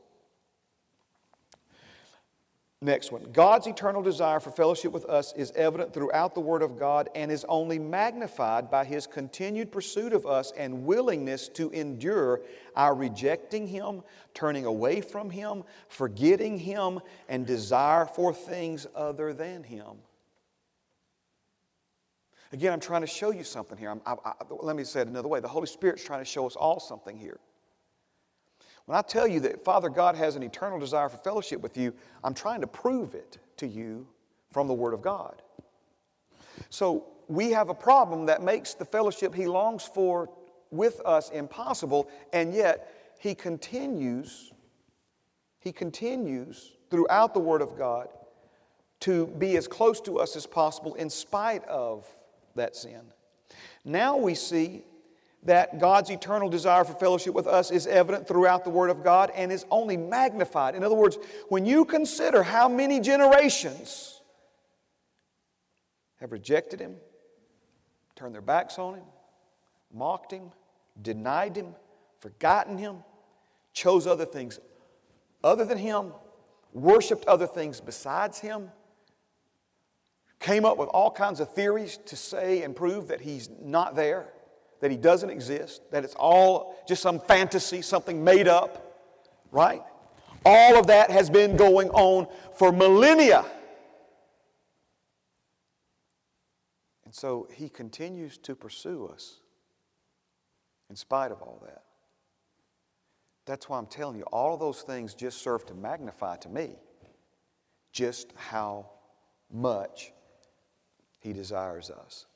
Next 2.83 3.13
one. 3.13 3.27
God's 3.31 3.67
eternal 3.67 4.01
desire 4.01 4.41
for 4.41 4.51
fellowship 4.51 4.91
with 4.91 5.05
us 5.05 5.35
is 5.37 5.53
evident 5.55 5.93
throughout 5.93 6.35
the 6.35 6.41
Word 6.41 6.63
of 6.63 6.79
God 6.79 7.11
and 7.15 7.31
is 7.31 7.45
only 7.47 7.79
magnified 7.79 8.71
by 8.71 8.87
His 8.87 9.07
continued 9.07 9.71
pursuit 9.71 10.15
of 10.15 10.25
us 10.25 10.51
and 10.57 10.87
willingness 10.87 11.49
to 11.51 11.69
endure 11.73 12.41
our 12.75 12.95
rejecting 12.95 13.67
Him, 13.67 14.03
turning 14.33 14.65
away 14.65 15.03
from 15.03 15.29
Him, 15.29 15.63
forgetting 15.89 16.59
Him, 16.59 17.01
and 17.29 17.47
desire 17.47 18.07
for 18.07 18.33
things 18.33 18.87
other 18.95 19.35
than 19.35 19.63
Him. 19.63 19.99
Again, 22.53 22.73
I'm 22.73 22.81
trying 22.81 23.03
to 23.03 23.07
show 23.07 23.31
you 23.31 23.45
something 23.45 23.77
here. 23.77 23.95
I, 24.07 24.15
I, 24.25 24.33
let 24.49 24.75
me 24.75 24.85
say 24.85 25.03
it 25.03 25.07
another 25.07 25.29
way. 25.29 25.41
The 25.41 25.49
Holy 25.49 25.67
Spirit's 25.67 26.03
trying 26.03 26.21
to 26.21 26.25
show 26.25 26.47
us 26.47 26.57
all 26.57 26.81
something 26.81 27.19
here. 27.19 27.41
When 28.91 28.99
I 28.99 29.03
tell 29.03 29.29
you 29.29 29.39
that 29.43 29.65
Father 29.65 29.89
God 29.89 30.17
has 30.17 30.35
an 30.35 30.43
eternal 30.43 30.81
desire 30.81 31.09
for 31.09 31.17
fellowship 31.19 31.61
with 31.61 31.77
you, 31.77 31.95
I'm 32.25 32.35
trying 32.35 32.61
to 32.61 32.67
prove 32.67 33.15
it 33.15 33.39
to 33.59 33.69
you 33.69 34.05
from 34.51 34.67
the 34.67 34.75
Word 34.75 34.95
of 34.95 35.01
God. 35.01 35.43
So 36.71 37.07
we 37.29 37.53
have 37.53 37.69
a 37.69 37.75
problem 37.75 38.27
that 38.27 38.43
makes 38.43 38.75
the 38.75 38.85
fellowship 38.85 39.33
He 39.33 39.47
longs 39.47 39.85
for 39.85 40.29
with 40.73 41.01
us 41.05 41.31
impossible, 41.31 42.11
and 42.33 42.53
yet 42.53 42.93
He 43.21 43.33
continues, 43.33 44.51
He 45.61 45.71
continues 45.71 46.73
throughout 46.91 47.33
the 47.33 47.39
Word 47.39 47.63
of 47.63 47.79
God 47.79 48.09
to 49.03 49.29
be 49.39 49.57
as 49.57 49.69
close 49.69 50.01
to 50.01 50.19
us 50.19 50.35
as 50.35 50.47
possible 50.47 50.95
in 50.95 51.11
spite 51.11 51.65
of 51.67 52.09
that 52.57 52.75
sin. 52.75 53.03
Now 53.85 54.17
we 54.17 54.35
see 54.35 54.83
that 55.45 55.79
God's 55.79 56.11
eternal 56.11 56.49
desire 56.49 56.85
for 56.85 56.93
fellowship 56.95 57.35
with 57.35 57.47
us 57.47 57.71
is 57.71 57.87
evident 57.87 58.29
throughout 58.29 58.65
the 58.65 58.71
Word 58.71 58.91
of 58.91 59.03
God 59.03 59.31
and 59.35 59.51
is 59.51 59.65
only 59.71 59.97
magnified. 59.97 60.75
In 60.75 60.85
other 60.85 60.95
words, 60.95 61.19
when 61.49 61.65
you 61.65 61.85
consider 61.85 62.43
how 62.43 62.69
many 62.69 63.01
generations 63.01 64.21
have 66.17 66.33
rejected 66.33 66.81
Him, 66.81 66.97
turned 68.17 68.35
their 68.35 68.43
backs 68.43 68.79
on 68.79 68.97
Him, 68.97 69.05
mocked 69.93 70.33
Him, 70.33 70.51
denied 71.01 71.57
Him, 71.57 71.75
forgotten 72.19 72.77
Him, 72.77 72.97
chose 73.73 74.07
other 74.07 74.27
things 74.27 74.61
other 75.43 75.65
than 75.65 75.79
Him, 75.79 76.13
worshiped 76.75 77.25
other 77.27 77.47
things 77.47 77.81
besides 77.81 78.39
Him, 78.39 78.71
came 80.39 80.67
up 80.67 80.77
with 80.77 80.89
all 80.91 81.11
kinds 81.11 81.41
of 81.41 81.53
theories 81.55 81.99
to 82.07 82.17
say 82.17 82.63
and 82.63 82.77
prove 82.77 83.09
that 83.09 83.23
He's 83.23 83.49
not 83.63 83.97
there 83.97 84.29
that 84.81 84.91
he 84.91 84.97
doesn't 84.97 85.31
exist, 85.31 85.83
that 85.91 86.05
it's 86.05 86.15
all 86.15 86.77
just 86.89 87.03
some 87.03 87.21
fantasy, 87.21 87.83
something 87.83 88.23
made 88.25 88.49
up, 88.49 88.99
right? 89.53 89.83
All 90.45 90.79
of 90.79 90.87
that 90.87 91.11
has 91.11 91.29
been 91.29 91.57
going 91.57 91.91
on 91.91 92.27
for 92.55 92.73
millennia. 92.73 93.45
And 97.05 97.15
so 97.15 97.49
he 97.53 97.69
continues 97.69 98.39
to 98.39 98.55
pursue 98.55 99.07
us 99.13 99.41
in 100.89 100.97
spite 100.97 101.33
of 101.33 101.43
all 101.43 101.61
that. 101.67 101.83
That's 103.47 103.69
why 103.69 103.79
I'm 103.79 103.87
telling 103.87 104.17
you, 104.17 104.25
all 104.25 104.55
of 104.55 104.61
those 104.61 104.83
things 104.83 105.15
just 105.15 105.43
serve 105.43 105.67
to 105.67 105.75
magnify 105.75 106.37
to 106.37 106.49
me 106.49 106.77
just 107.93 108.33
how 108.37 108.91
much 109.51 110.13
he 111.19 111.33
desires 111.33 111.91
us. 111.91 112.27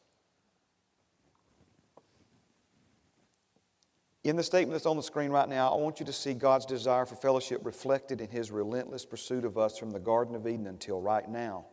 In 4.24 4.36
the 4.36 4.42
statement 4.42 4.72
that's 4.72 4.86
on 4.86 4.96
the 4.96 5.02
screen 5.02 5.30
right 5.30 5.48
now, 5.48 5.70
I 5.70 5.76
want 5.76 6.00
you 6.00 6.06
to 6.06 6.12
see 6.12 6.32
God's 6.32 6.64
desire 6.64 7.04
for 7.04 7.14
fellowship 7.14 7.60
reflected 7.62 8.22
in 8.22 8.30
His 8.30 8.50
relentless 8.50 9.04
pursuit 9.04 9.44
of 9.44 9.58
us 9.58 9.76
from 9.76 9.90
the 9.90 10.00
Garden 10.00 10.34
of 10.34 10.46
Eden 10.46 10.66
until 10.66 10.98
right 10.98 11.28
now. 11.28 11.66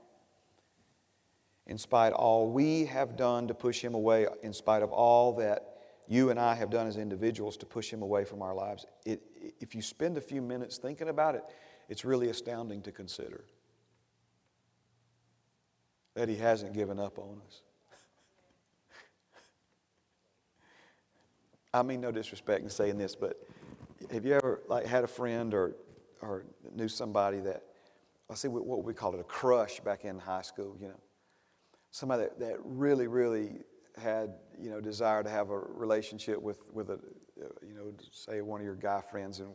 In 1.65 1.77
spite 1.77 2.11
of 2.11 2.19
all 2.19 2.49
we 2.49 2.85
have 2.85 3.15
done 3.15 3.47
to 3.47 3.53
push 3.53 3.81
Him 3.81 3.93
away, 3.93 4.27
in 4.43 4.51
spite 4.51 4.83
of 4.83 4.91
all 4.91 5.33
that 5.37 5.77
you 6.09 6.29
and 6.29 6.37
I 6.37 6.53
have 6.55 6.69
done 6.69 6.87
as 6.87 6.97
individuals 6.97 7.55
to 7.57 7.65
push 7.65 7.89
Him 7.89 8.01
away 8.01 8.25
from 8.25 8.41
our 8.41 8.53
lives, 8.53 8.85
it, 9.05 9.21
if 9.61 9.73
you 9.73 9.81
spend 9.81 10.17
a 10.17 10.21
few 10.21 10.41
minutes 10.41 10.77
thinking 10.77 11.07
about 11.07 11.35
it, 11.35 11.43
it's 11.87 12.03
really 12.03 12.27
astounding 12.27 12.81
to 12.81 12.91
consider 12.91 13.45
that 16.15 16.27
He 16.27 16.35
hasn't 16.35 16.73
given 16.73 16.99
up 16.99 17.17
on 17.17 17.39
us. 17.47 17.61
I 21.73 21.83
mean 21.83 22.01
no 22.01 22.11
disrespect 22.11 22.63
in 22.63 22.69
saying 22.69 22.97
this, 22.97 23.15
but 23.15 23.39
have 24.11 24.25
you 24.25 24.33
ever 24.33 24.61
like 24.67 24.85
had 24.85 25.03
a 25.03 25.07
friend 25.07 25.53
or 25.53 25.75
or 26.21 26.45
knew 26.75 26.87
somebody 26.87 27.39
that 27.39 27.63
I 28.31 28.35
see 28.35 28.47
what 28.47 28.85
we 28.85 28.93
call 28.93 29.13
it 29.13 29.19
a 29.19 29.23
crush 29.23 29.81
back 29.81 30.05
in 30.05 30.17
high 30.17 30.41
school, 30.41 30.77
you 30.79 30.87
know. 30.87 30.99
Somebody 31.89 32.23
that, 32.23 32.39
that 32.39 32.57
really, 32.63 33.07
really 33.07 33.59
had, 33.97 34.35
you 34.57 34.69
know, 34.69 34.79
desire 34.79 35.21
to 35.21 35.29
have 35.29 35.49
a 35.49 35.59
relationship 35.59 36.41
with, 36.41 36.59
with 36.71 36.89
a, 36.91 36.99
you 37.67 37.73
know, 37.73 37.91
say 38.13 38.39
one 38.39 38.61
of 38.61 38.65
your 38.65 38.75
guy 38.75 39.01
friends 39.01 39.41
and 39.41 39.49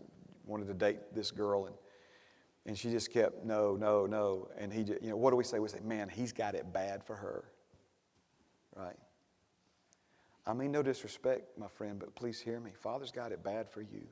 wanted 0.45 0.67
to 0.67 0.75
date 0.75 0.99
this 1.15 1.31
girl 1.31 1.65
and, 1.65 1.75
and 2.67 2.77
she 2.77 2.91
just 2.91 3.11
kept, 3.11 3.47
no, 3.47 3.77
no, 3.77 4.05
no. 4.05 4.49
And 4.59 4.71
he, 4.71 4.85
just, 4.85 5.03
you 5.03 5.09
know, 5.09 5.17
what 5.17 5.31
do 5.31 5.37
we 5.37 5.45
say? 5.45 5.59
We 5.59 5.69
say, 5.69 5.81
man, 5.83 6.11
he's 6.11 6.33
got 6.33 6.55
it 6.55 6.71
bad 6.71 7.03
for 7.03 7.17
her. 7.17 7.45
Right? 8.75 8.97
I 10.47 10.53
mean, 10.53 10.71
no 10.71 10.83
disrespect, 10.83 11.59
my 11.59 11.67
friend, 11.67 11.99
but 11.99 12.15
please 12.15 12.41
hear 12.41 12.61
me. 12.61 12.71
Father's 12.73 13.11
got 13.11 13.33
it 13.33 13.43
bad 13.43 13.69
for 13.69 13.81
you. 13.81 14.07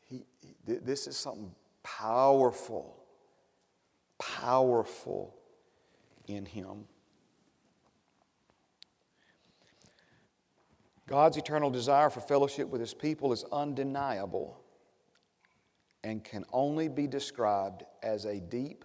He, 0.00 0.24
he, 0.40 0.54
this 0.66 1.06
is 1.06 1.16
something 1.16 1.52
powerful, 1.82 2.96
powerful 4.18 5.34
in 6.26 6.44
him. 6.44 6.86
God's 11.06 11.36
eternal 11.36 11.70
desire 11.70 12.10
for 12.10 12.20
fellowship 12.20 12.68
with 12.68 12.80
his 12.80 12.94
people 12.94 13.32
is 13.32 13.44
undeniable 13.52 14.58
and 16.02 16.24
can 16.24 16.44
only 16.52 16.88
be 16.88 17.06
described 17.06 17.84
as 18.02 18.24
a 18.24 18.40
deep, 18.40 18.84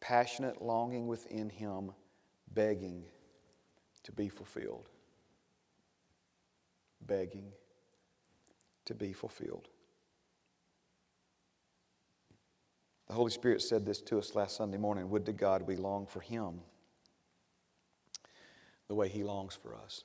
passionate 0.00 0.60
longing 0.60 1.06
within 1.06 1.48
him, 1.48 1.92
begging 2.52 3.04
to 4.02 4.12
be 4.12 4.28
fulfilled. 4.28 4.88
Begging 7.06 7.52
to 8.86 8.94
be 8.94 9.12
fulfilled. 9.12 9.68
The 13.08 13.14
Holy 13.14 13.30
Spirit 13.30 13.62
said 13.62 13.84
this 13.84 14.00
to 14.02 14.18
us 14.18 14.34
last 14.34 14.56
Sunday 14.56 14.78
morning 14.78 15.10
Would 15.10 15.26
to 15.26 15.32
God 15.32 15.66
we 15.66 15.76
long 15.76 16.06
for 16.06 16.20
Him 16.20 16.60
the 18.88 18.94
way 18.94 19.08
He 19.08 19.22
longs 19.22 19.54
for 19.54 19.74
us. 19.74 20.04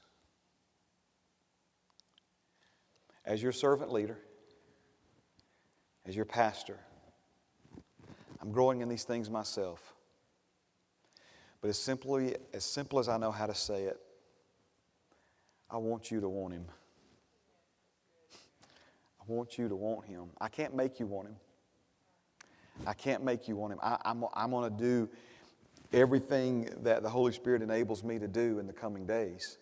As 3.25 3.41
your 3.43 3.51
servant 3.51 3.91
leader, 3.91 4.17
as 6.05 6.15
your 6.15 6.25
pastor, 6.25 6.77
I'm 8.41 8.51
growing 8.51 8.81
in 8.81 8.89
these 8.89 9.03
things 9.03 9.29
myself. 9.29 9.93
But 11.61 11.69
as 11.69 11.77
simply 11.77 12.35
as 12.53 12.63
simple 12.63 12.99
as 12.99 13.09
I 13.09 13.17
know 13.17 13.31
how 13.31 13.45
to 13.45 13.53
say 13.53 13.83
it, 13.83 13.99
I 15.69 15.77
want 15.77 16.09
you 16.09 16.21
to 16.21 16.29
want 16.29 16.53
him. 16.53 16.65
Want 19.29 19.59
you 19.59 19.69
to 19.69 19.75
want 19.75 20.07
him. 20.07 20.31
I 20.41 20.47
can't 20.47 20.75
make 20.75 20.99
you 20.99 21.05
want 21.05 21.27
him. 21.27 21.35
I 22.87 22.95
can't 22.95 23.23
make 23.23 23.47
you 23.47 23.55
want 23.55 23.73
him. 23.73 23.79
I, 23.83 23.93
am 24.05 24.23
I'm, 24.23 24.29
I'm 24.33 24.49
going 24.49 24.75
to 24.75 24.75
do 24.75 25.07
everything 25.93 26.67
that 26.81 27.03
the 27.03 27.09
Holy 27.09 27.31
Spirit 27.31 27.61
enables 27.61 28.03
me 28.03 28.17
to 28.17 28.27
do 28.27 28.57
in 28.57 28.65
the 28.65 28.73
coming 28.73 29.05
days 29.05 29.59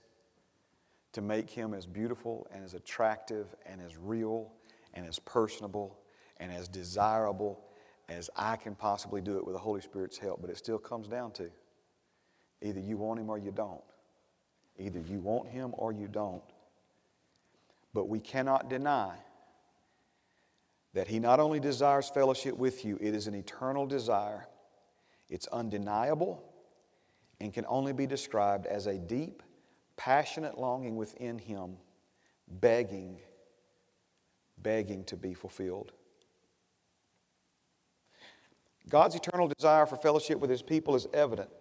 to 1.11 1.21
make 1.21 1.49
him 1.49 1.73
as 1.73 1.85
beautiful 1.85 2.47
and 2.53 2.63
as 2.63 2.75
attractive 2.75 3.47
and 3.65 3.81
as 3.81 3.97
real 3.97 4.53
and 4.93 5.05
as 5.05 5.19
personable 5.19 5.99
and 6.37 6.49
as 6.49 6.69
desirable 6.69 7.59
as 8.07 8.29
I 8.37 8.55
can 8.55 8.73
possibly 8.73 9.19
do 9.19 9.35
it 9.37 9.45
with 9.45 9.53
the 9.53 9.59
Holy 9.59 9.81
Spirit's 9.81 10.17
help. 10.17 10.39
But 10.39 10.49
it 10.49 10.57
still 10.57 10.79
comes 10.79 11.09
down 11.09 11.31
to 11.33 11.49
either 12.61 12.79
you 12.79 12.95
want 12.95 13.19
him 13.19 13.29
or 13.29 13.37
you 13.37 13.51
don't. 13.51 13.83
Either 14.79 15.01
you 15.01 15.19
want 15.19 15.49
him 15.49 15.71
or 15.73 15.91
you 15.91 16.07
don't. 16.07 16.41
But 17.93 18.07
we 18.07 18.21
cannot 18.21 18.69
deny 18.69 19.17
that 20.97 21.07
He 21.07 21.19
not 21.19 21.39
only 21.39 21.59
desires 21.59 22.09
fellowship 22.09 22.57
with 22.57 22.83
you, 22.83 22.97
it 22.99 23.13
is 23.13 23.27
an 23.27 23.35
eternal 23.35 23.85
desire. 23.85 24.47
It's 25.29 25.45
undeniable 25.49 26.43
and 27.39 27.53
can 27.53 27.67
only 27.69 27.93
be 27.93 28.07
described 28.07 28.65
as 28.65 28.87
a 28.87 28.97
deep, 28.97 29.43
passionate 29.95 30.57
longing 30.57 30.95
within 30.95 31.37
Him, 31.37 31.77
begging, 32.47 33.19
begging 34.57 35.03
to 35.03 35.15
be 35.15 35.35
fulfilled. 35.35 35.91
God's 38.89 39.13
eternal 39.13 39.47
desire 39.47 39.85
for 39.85 39.97
fellowship 39.97 40.39
with 40.39 40.49
His 40.49 40.63
people 40.63 40.95
is 40.95 41.05
evident 41.13 41.51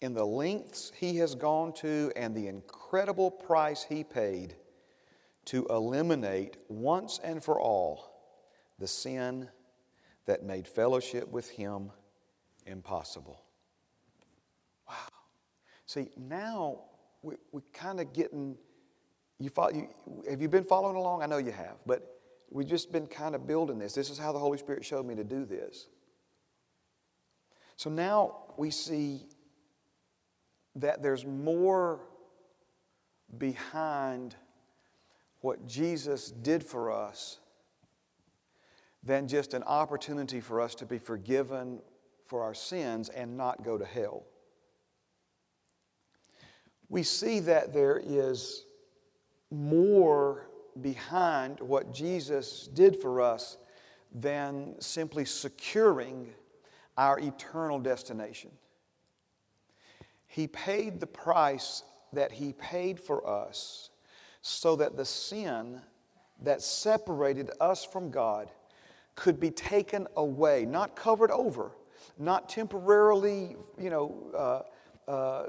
in 0.00 0.12
the 0.12 0.26
lengths 0.26 0.90
He 0.96 1.18
has 1.18 1.36
gone 1.36 1.72
to 1.74 2.10
and 2.16 2.34
the 2.34 2.48
incredible 2.48 3.30
price 3.30 3.86
He 3.88 4.02
paid 4.02 4.56
to 5.46 5.66
eliminate 5.70 6.56
once 6.68 7.20
and 7.22 7.42
for 7.42 7.60
all 7.60 8.12
the 8.78 8.86
sin 8.86 9.48
that 10.26 10.42
made 10.42 10.68
fellowship 10.68 11.28
with 11.28 11.48
Him 11.50 11.90
impossible. 12.66 13.40
Wow. 14.88 14.94
See, 15.86 16.10
now 16.16 16.80
we, 17.22 17.36
we're 17.52 17.60
kind 17.72 18.00
of 18.00 18.12
getting, 18.12 18.56
you, 19.38 19.50
follow, 19.50 19.72
you, 19.72 19.88
have 20.28 20.42
you 20.42 20.48
been 20.48 20.64
following 20.64 20.96
along? 20.96 21.22
I 21.22 21.26
know 21.26 21.38
you 21.38 21.52
have, 21.52 21.76
but 21.86 22.20
we've 22.50 22.68
just 22.68 22.92
been 22.92 23.06
kind 23.06 23.34
of 23.34 23.46
building 23.46 23.78
this. 23.78 23.92
This 23.92 24.10
is 24.10 24.18
how 24.18 24.32
the 24.32 24.38
Holy 24.38 24.58
Spirit 24.58 24.84
showed 24.84 25.06
me 25.06 25.14
to 25.14 25.24
do 25.24 25.44
this. 25.44 25.86
So 27.76 27.90
now 27.90 28.38
we 28.56 28.70
see 28.70 29.26
that 30.74 31.02
there's 31.02 31.24
more 31.24 32.00
behind 33.38 34.34
what 35.46 35.64
Jesus 35.64 36.32
did 36.32 36.64
for 36.64 36.90
us 36.90 37.38
than 39.04 39.28
just 39.28 39.54
an 39.54 39.62
opportunity 39.62 40.40
for 40.40 40.60
us 40.60 40.74
to 40.74 40.84
be 40.84 40.98
forgiven 40.98 41.78
for 42.24 42.42
our 42.42 42.52
sins 42.52 43.10
and 43.10 43.36
not 43.36 43.64
go 43.64 43.78
to 43.78 43.84
hell. 43.84 44.24
We 46.88 47.04
see 47.04 47.38
that 47.38 47.72
there 47.72 48.02
is 48.04 48.64
more 49.52 50.48
behind 50.80 51.60
what 51.60 51.94
Jesus 51.94 52.68
did 52.74 53.00
for 53.00 53.20
us 53.20 53.56
than 54.12 54.74
simply 54.80 55.24
securing 55.24 56.34
our 56.98 57.20
eternal 57.20 57.78
destination. 57.78 58.50
He 60.26 60.48
paid 60.48 60.98
the 60.98 61.06
price 61.06 61.84
that 62.12 62.32
He 62.32 62.52
paid 62.52 62.98
for 62.98 63.24
us 63.24 63.90
so 64.46 64.76
that 64.76 64.96
the 64.96 65.04
sin 65.04 65.80
that 66.40 66.62
separated 66.62 67.50
us 67.60 67.84
from 67.84 68.12
God 68.12 68.48
could 69.16 69.40
be 69.40 69.50
taken 69.50 70.06
away, 70.16 70.64
not 70.64 70.94
covered 70.94 71.32
over, 71.32 71.72
not 72.16 72.48
temporarily, 72.48 73.56
you 73.76 73.90
know, 73.90 74.62
uh, 75.08 75.10
uh, 75.10 75.46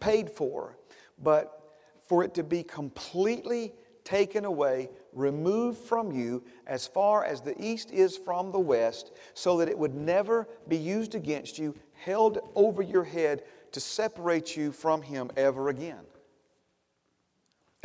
paid 0.00 0.30
for, 0.30 0.78
but 1.22 1.74
for 2.08 2.24
it 2.24 2.32
to 2.32 2.42
be 2.42 2.62
completely 2.62 3.74
taken 4.04 4.46
away, 4.46 4.88
removed 5.12 5.78
from 5.78 6.10
you 6.10 6.42
as 6.66 6.86
far 6.86 7.26
as 7.26 7.42
the 7.42 7.54
east 7.62 7.90
is 7.90 8.16
from 8.16 8.50
the 8.50 8.58
west, 8.58 9.12
so 9.34 9.58
that 9.58 9.68
it 9.68 9.78
would 9.78 9.94
never 9.94 10.48
be 10.66 10.78
used 10.78 11.14
against 11.14 11.58
you, 11.58 11.74
held 11.92 12.38
over 12.54 12.80
your 12.80 13.04
head 13.04 13.42
to 13.72 13.80
separate 13.80 14.56
you 14.56 14.72
from 14.72 15.02
Him 15.02 15.30
ever 15.36 15.68
again 15.68 16.06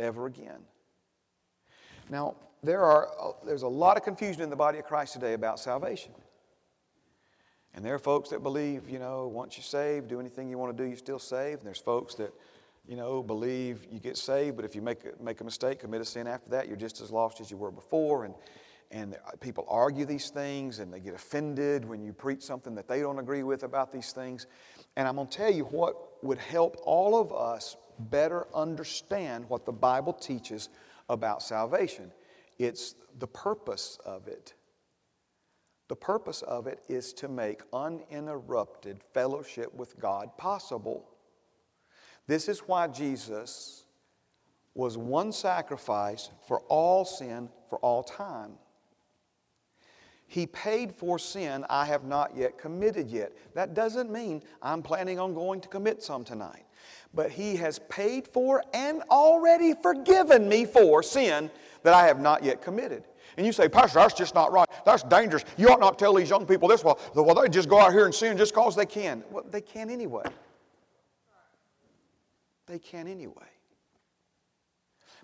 ever 0.00 0.26
again. 0.26 0.60
Now, 2.08 2.34
there 2.62 2.82
are, 2.82 3.08
uh, 3.20 3.32
there's 3.44 3.62
a 3.62 3.68
lot 3.68 3.96
of 3.96 4.02
confusion 4.02 4.42
in 4.42 4.50
the 4.50 4.56
body 4.56 4.78
of 4.78 4.84
Christ 4.84 5.12
today 5.12 5.34
about 5.34 5.58
salvation. 5.58 6.12
And 7.74 7.84
there 7.84 7.94
are 7.94 8.00
folks 8.00 8.30
that 8.30 8.42
believe, 8.42 8.90
you 8.90 8.98
know, 8.98 9.28
once 9.28 9.56
you're 9.56 9.64
saved, 9.64 10.08
do 10.08 10.18
anything 10.18 10.50
you 10.50 10.58
want 10.58 10.76
to 10.76 10.82
do, 10.82 10.88
you're 10.88 10.98
still 10.98 11.20
saved. 11.20 11.60
And 11.60 11.66
there's 11.66 11.78
folks 11.78 12.16
that, 12.16 12.32
you 12.88 12.96
know, 12.96 13.22
believe 13.22 13.86
you 13.90 14.00
get 14.00 14.16
saved, 14.16 14.56
but 14.56 14.64
if 14.64 14.74
you 14.74 14.82
make 14.82 15.04
a, 15.04 15.22
make 15.22 15.40
a 15.40 15.44
mistake, 15.44 15.80
commit 15.80 16.00
a 16.00 16.04
sin 16.04 16.26
after 16.26 16.50
that, 16.50 16.66
you're 16.66 16.76
just 16.76 17.00
as 17.00 17.12
lost 17.12 17.40
as 17.40 17.50
you 17.50 17.56
were 17.56 17.70
before. 17.70 18.24
And, 18.24 18.34
and 18.90 19.16
people 19.38 19.64
argue 19.68 20.04
these 20.04 20.30
things 20.30 20.80
and 20.80 20.92
they 20.92 20.98
get 20.98 21.14
offended 21.14 21.84
when 21.84 22.02
you 22.02 22.12
preach 22.12 22.42
something 22.42 22.74
that 22.74 22.88
they 22.88 23.00
don't 23.00 23.20
agree 23.20 23.44
with 23.44 23.62
about 23.62 23.92
these 23.92 24.10
things. 24.10 24.48
And 24.96 25.06
I'm 25.06 25.14
going 25.14 25.28
to 25.28 25.36
tell 25.36 25.52
you 25.52 25.64
what 25.66 26.24
would 26.24 26.38
help 26.38 26.76
all 26.84 27.20
of 27.20 27.32
us 27.32 27.76
better 28.00 28.46
understand 28.54 29.48
what 29.48 29.66
the 29.66 29.72
Bible 29.72 30.12
teaches 30.12 30.68
about 31.08 31.42
salvation. 31.42 32.12
It's 32.58 32.94
the 33.18 33.26
purpose 33.26 33.98
of 34.04 34.28
it. 34.28 34.54
The 35.88 35.96
purpose 35.96 36.42
of 36.42 36.66
it 36.66 36.80
is 36.88 37.12
to 37.14 37.28
make 37.28 37.62
uninterrupted 37.72 39.02
fellowship 39.12 39.74
with 39.74 39.98
God 39.98 40.36
possible. 40.38 41.08
This 42.26 42.48
is 42.48 42.60
why 42.60 42.86
Jesus 42.86 43.84
was 44.74 44.96
one 44.96 45.32
sacrifice 45.32 46.30
for 46.46 46.60
all 46.68 47.04
sin 47.04 47.48
for 47.68 47.78
all 47.78 48.04
time. 48.04 48.52
He 50.28 50.46
paid 50.46 50.92
for 50.92 51.18
sin 51.18 51.66
I 51.68 51.86
have 51.86 52.04
not 52.04 52.36
yet 52.36 52.56
committed 52.56 53.10
yet. 53.10 53.32
That 53.54 53.74
doesn't 53.74 54.12
mean 54.12 54.44
I'm 54.62 54.82
planning 54.82 55.18
on 55.18 55.34
going 55.34 55.60
to 55.62 55.68
commit 55.68 56.04
some 56.04 56.22
tonight 56.22 56.64
but 57.14 57.30
he 57.30 57.56
has 57.56 57.78
paid 57.88 58.26
for 58.28 58.62
and 58.72 59.02
already 59.10 59.74
forgiven 59.74 60.48
me 60.48 60.64
for 60.64 61.02
sin 61.02 61.50
that 61.82 61.94
I 61.94 62.06
have 62.06 62.20
not 62.20 62.44
yet 62.44 62.62
committed. 62.62 63.04
And 63.36 63.46
you 63.46 63.52
say, 63.52 63.68
Pastor, 63.68 64.00
that's 64.00 64.14
just 64.14 64.34
not 64.34 64.52
right. 64.52 64.68
That's 64.84 65.02
dangerous. 65.04 65.44
You 65.56 65.68
ought 65.68 65.80
not 65.80 65.98
tell 65.98 66.14
these 66.14 66.30
young 66.30 66.46
people 66.46 66.68
this. 66.68 66.84
Well, 66.84 66.98
well 67.14 67.34
they 67.34 67.48
just 67.48 67.68
go 67.68 67.78
out 67.78 67.92
here 67.92 68.04
and 68.04 68.14
sin 68.14 68.36
just 68.36 68.54
because 68.54 68.76
they 68.76 68.86
can. 68.86 69.24
Well, 69.30 69.44
they 69.50 69.60
can 69.60 69.88
anyway. 69.90 70.24
They 72.66 72.78
can 72.78 73.06
anyway. 73.06 73.48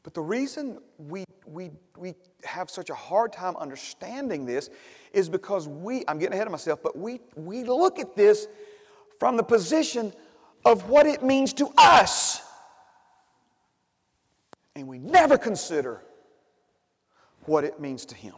But 0.03 0.15
the 0.15 0.23
reason 0.23 0.79
we, 0.99 1.25
we, 1.47 1.71
we 1.97 2.15
have 2.45 2.71
such 2.71 2.91
a 2.91 2.95
hard 2.95 3.33
time 3.33 3.57
understanding 3.57 4.47
this 4.47 4.71
is 5.13 5.29
because 5.29 5.67
we, 5.67 6.05
I'm 6.07 6.19
getting 6.19 6.35
ahead 6.35 6.47
of 6.47 6.53
myself, 6.53 6.81
but 6.81 6.97
we, 6.97 7.21
we 7.35 7.65
look 7.65 7.99
at 7.99 8.15
this 8.15 8.47
from 9.19 9.37
the 9.37 9.43
position 9.43 10.13
of 10.65 10.89
what 10.89 11.07
it 11.07 11.23
means 11.23 11.53
to 11.55 11.69
us. 11.77 12.43
And 14.75 14.87
we 14.89 14.99
never 14.99 15.39
consider 15.39 16.03
what 17.45 17.65
it 17.65 17.81
means 17.81 18.05
to 18.07 18.15
him. 18.15 18.35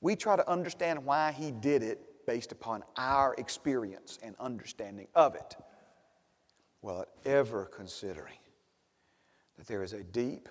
We 0.00 0.16
try 0.16 0.36
to 0.36 0.48
understand 0.48 1.04
why 1.04 1.32
he 1.32 1.52
did 1.52 1.82
it 1.82 2.26
based 2.26 2.52
upon 2.52 2.82
our 2.96 3.34
experience 3.38 4.18
and 4.22 4.34
understanding 4.38 5.08
of 5.14 5.34
it, 5.34 5.56
without 6.82 7.08
ever 7.24 7.66
considering 7.66 8.38
that 9.58 9.66
there 9.66 9.82
is 9.82 9.92
a 9.92 10.02
deep, 10.02 10.48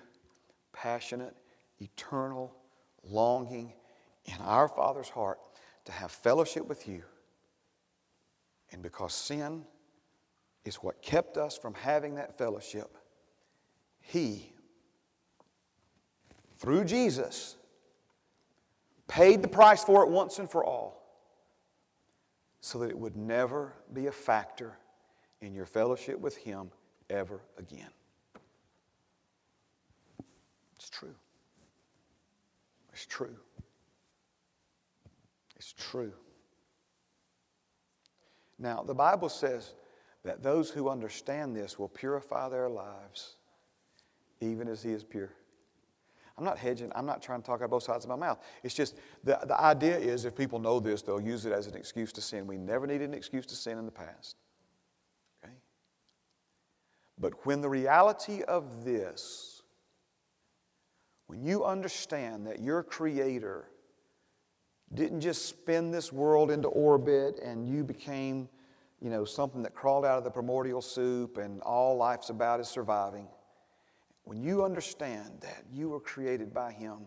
passionate, 0.72 1.36
eternal 1.80 2.54
longing 3.02 3.72
in 4.26 4.34
our 4.42 4.68
Father's 4.68 5.08
heart 5.08 5.38
to 5.84 5.92
have 5.92 6.10
fellowship 6.10 6.66
with 6.68 6.86
you. 6.86 7.02
And 8.72 8.82
because 8.82 9.12
sin 9.12 9.64
is 10.64 10.76
what 10.76 11.02
kept 11.02 11.36
us 11.36 11.56
from 11.58 11.74
having 11.74 12.14
that 12.16 12.36
fellowship, 12.36 12.96
He 14.00 14.52
through 16.60 16.84
Jesus, 16.84 17.56
paid 19.08 19.40
the 19.40 19.48
price 19.48 19.82
for 19.82 20.04
it 20.04 20.10
once 20.10 20.38
and 20.38 20.48
for 20.48 20.62
all 20.62 21.00
so 22.60 22.78
that 22.80 22.90
it 22.90 22.98
would 22.98 23.16
never 23.16 23.72
be 23.94 24.08
a 24.08 24.12
factor 24.12 24.76
in 25.40 25.54
your 25.54 25.64
fellowship 25.64 26.20
with 26.20 26.36
Him 26.36 26.70
ever 27.08 27.40
again. 27.56 27.88
It's 30.76 30.90
true. 30.90 31.14
It's 32.92 33.06
true. 33.06 33.36
It's 35.56 35.72
true. 35.72 36.12
Now, 38.60 38.82
the 38.82 38.94
Bible 38.94 39.30
says 39.30 39.74
that 40.22 40.42
those 40.42 40.70
who 40.70 40.90
understand 40.90 41.56
this 41.56 41.78
will 41.78 41.88
purify 41.88 42.48
their 42.50 42.68
lives 42.68 43.36
even 44.40 44.68
as 44.68 44.82
He 44.82 44.92
is 44.92 45.02
pure. 45.02 45.30
I'm 46.36 46.44
not 46.44 46.58
hedging. 46.58 46.90
I'm 46.94 47.06
not 47.06 47.22
trying 47.22 47.42
to 47.42 47.46
talk 47.46 47.60
out 47.60 47.70
both 47.70 47.82
sides 47.82 48.04
of 48.04 48.08
my 48.08 48.16
mouth. 48.16 48.38
It's 48.62 48.74
just 48.74 48.96
the, 49.24 49.38
the 49.46 49.60
idea 49.60 49.98
is 49.98 50.24
if 50.24 50.34
people 50.36 50.58
know 50.58 50.80
this, 50.80 51.02
they'll 51.02 51.20
use 51.20 51.44
it 51.44 51.52
as 51.52 51.66
an 51.66 51.74
excuse 51.74 52.12
to 52.14 52.22
sin. 52.22 52.46
We 52.46 52.56
never 52.56 52.86
needed 52.86 53.08
an 53.08 53.14
excuse 53.14 53.44
to 53.46 53.54
sin 53.54 53.78
in 53.78 53.84
the 53.84 53.92
past. 53.92 54.36
Okay? 55.44 55.52
But 57.18 57.44
when 57.44 57.60
the 57.60 57.68
reality 57.68 58.42
of 58.42 58.84
this, 58.84 59.62
when 61.26 61.44
you 61.44 61.64
understand 61.64 62.46
that 62.46 62.60
your 62.60 62.82
Creator 62.82 63.69
didn't 64.94 65.20
just 65.20 65.46
spin 65.46 65.90
this 65.90 66.12
world 66.12 66.50
into 66.50 66.68
orbit 66.68 67.38
and 67.42 67.68
you 67.68 67.84
became, 67.84 68.48
you 69.00 69.10
know, 69.10 69.24
something 69.24 69.62
that 69.62 69.74
crawled 69.74 70.04
out 70.04 70.18
of 70.18 70.24
the 70.24 70.30
primordial 70.30 70.82
soup 70.82 71.38
and 71.38 71.60
all 71.62 71.96
life's 71.96 72.30
about 72.30 72.60
is 72.60 72.68
surviving. 72.68 73.28
When 74.24 74.42
you 74.42 74.64
understand 74.64 75.32
that 75.40 75.64
you 75.72 75.88
were 75.88 76.00
created 76.00 76.52
by 76.52 76.72
Him 76.72 77.06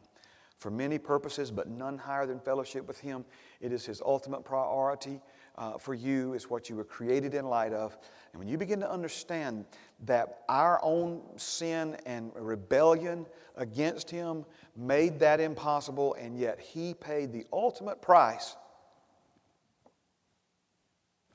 for 0.58 0.72
many 0.72 0.98
purposes, 0.98 1.52
but 1.52 1.70
none 1.70 1.98
higher 1.98 2.26
than 2.26 2.40
fellowship 2.40 2.88
with 2.88 3.00
Him, 3.00 3.26
it 3.60 3.72
is 3.74 3.86
His 3.86 4.02
ultimate 4.02 4.46
priority 4.46 5.22
uh, 5.56 5.78
for 5.78 5.94
you, 5.94 6.34
is 6.34 6.50
what 6.50 6.70
you 6.70 6.76
were 6.76 6.84
created 6.84 7.34
in 7.34 7.46
light 7.46 7.74
of. 7.74 7.98
And 8.32 8.40
when 8.40 8.48
you 8.48 8.58
begin 8.58 8.80
to 8.80 8.90
understand 8.90 9.66
that 10.06 10.40
our 10.50 10.80
own 10.84 11.22
sin 11.38 11.98
and 12.06 12.32
rebellion 12.36 13.26
against 13.56 14.10
Him 14.10 14.46
made 14.76 15.20
that 15.20 15.40
impossible, 15.40 16.16
and 16.16 16.38
yet 16.38 16.60
He 16.60 16.94
paid 16.94 17.32
the 17.32 17.46
ultimate 17.54 18.02
price. 18.02 18.56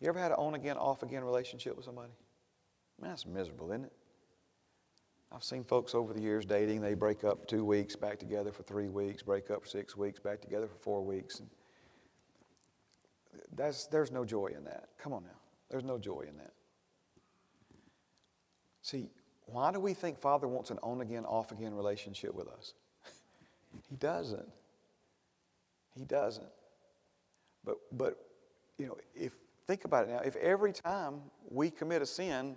You 0.01 0.09
ever 0.09 0.19
had 0.19 0.33
an 0.33 0.39
on 0.39 0.55
again, 0.55 0.77
off 0.77 1.03
again 1.03 1.25
relationship 1.25 1.77
with 1.77 1.85
somebody? 1.85 2.13
Man, 3.01 3.11
that's 3.11 3.27
miserable, 3.27 3.71
isn't 3.71 3.85
it? 3.85 3.93
I've 5.31 5.45
seen 5.45 5.63
folks 5.63 5.95
over 5.95 6.15
the 6.15 6.23
years 6.23 6.47
dating, 6.47 6.81
they 6.81 6.95
break 6.95 7.23
up 7.23 7.47
two 7.47 7.65
weeks, 7.65 7.95
back 7.97 8.19
together 8.19 8.51
for 8.51 8.63
three 8.63 8.89
weeks, 8.89 9.23
break 9.23 9.51
up 9.51 9.67
six 9.67 9.97
weeks, 9.97 10.19
back 10.19 10.41
together 10.41 10.67
for 10.67 10.77
four 10.77 11.03
weeks. 11.05 11.41
And 11.41 11.51
that's, 13.55 13.87
there's 13.87 14.11
no 14.11 14.25
joy 14.25 14.53
in 14.57 14.65
that. 14.65 14.89
Come 14.99 15.13
on 15.13 15.23
now. 15.23 15.39
There's 15.71 15.85
no 15.85 15.99
joy 15.99 16.25
in 16.29 16.37
that. 16.39 16.53
See, 18.83 19.11
why 19.47 19.73
do 19.73 19.81
we 19.81 19.95
think 19.95 20.19
Father 20.19 20.49
wants 20.49 20.71
an 20.71 20.79
on 20.83 21.01
again, 21.01 21.25
off 21.25 21.53
again 21.53 21.75
relationship 21.75 22.35
with 22.35 22.49
us? 22.49 22.75
he 23.89 23.97
doesn't. 23.97 24.49
He 25.97 26.05
doesn't. 26.05 26.49
But, 27.65 27.77
but, 27.93 28.19
you 28.79 28.87
know, 28.87 28.97
if, 29.15 29.35
think 29.67 29.85
about 29.85 30.09
it 30.09 30.11
now, 30.11 30.21
if 30.21 30.37
every 30.37 30.73
time 30.73 31.21
we 31.51 31.71
commit 31.71 32.03
a 32.03 32.07
sin, 32.07 32.57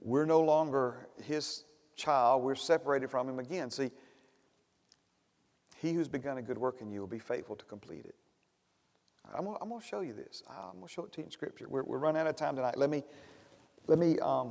we're 0.00 0.24
no 0.24 0.40
longer 0.40 1.08
his 1.24 1.64
child. 1.96 2.42
We're 2.42 2.54
separated 2.54 3.10
from 3.10 3.28
him 3.28 3.38
again. 3.38 3.70
See, 3.70 3.90
he 5.80 5.92
who's 5.92 6.08
begun 6.08 6.38
a 6.38 6.42
good 6.42 6.58
work 6.58 6.80
in 6.80 6.90
you 6.90 7.00
will 7.00 7.06
be 7.06 7.18
faithful 7.18 7.56
to 7.56 7.64
complete 7.64 8.04
it. 8.04 8.14
I'm 9.34 9.44
going, 9.44 9.56
I'm 9.60 9.68
to 9.68 9.86
show 9.86 10.00
you 10.00 10.12
this. 10.12 10.42
I'm 10.48 10.82
to 10.82 10.88
show 10.88 11.04
it 11.04 11.12
to 11.12 11.20
you 11.20 11.26
in 11.26 11.30
Scripture. 11.30 11.66
We're, 11.68 11.84
we're 11.84 11.98
running 11.98 12.20
out 12.20 12.26
of 12.26 12.36
time 12.36 12.56
tonight. 12.56 12.76
Let 12.76 12.90
me, 12.90 13.04
let 13.86 13.98
me, 13.98 14.18
um, 14.18 14.50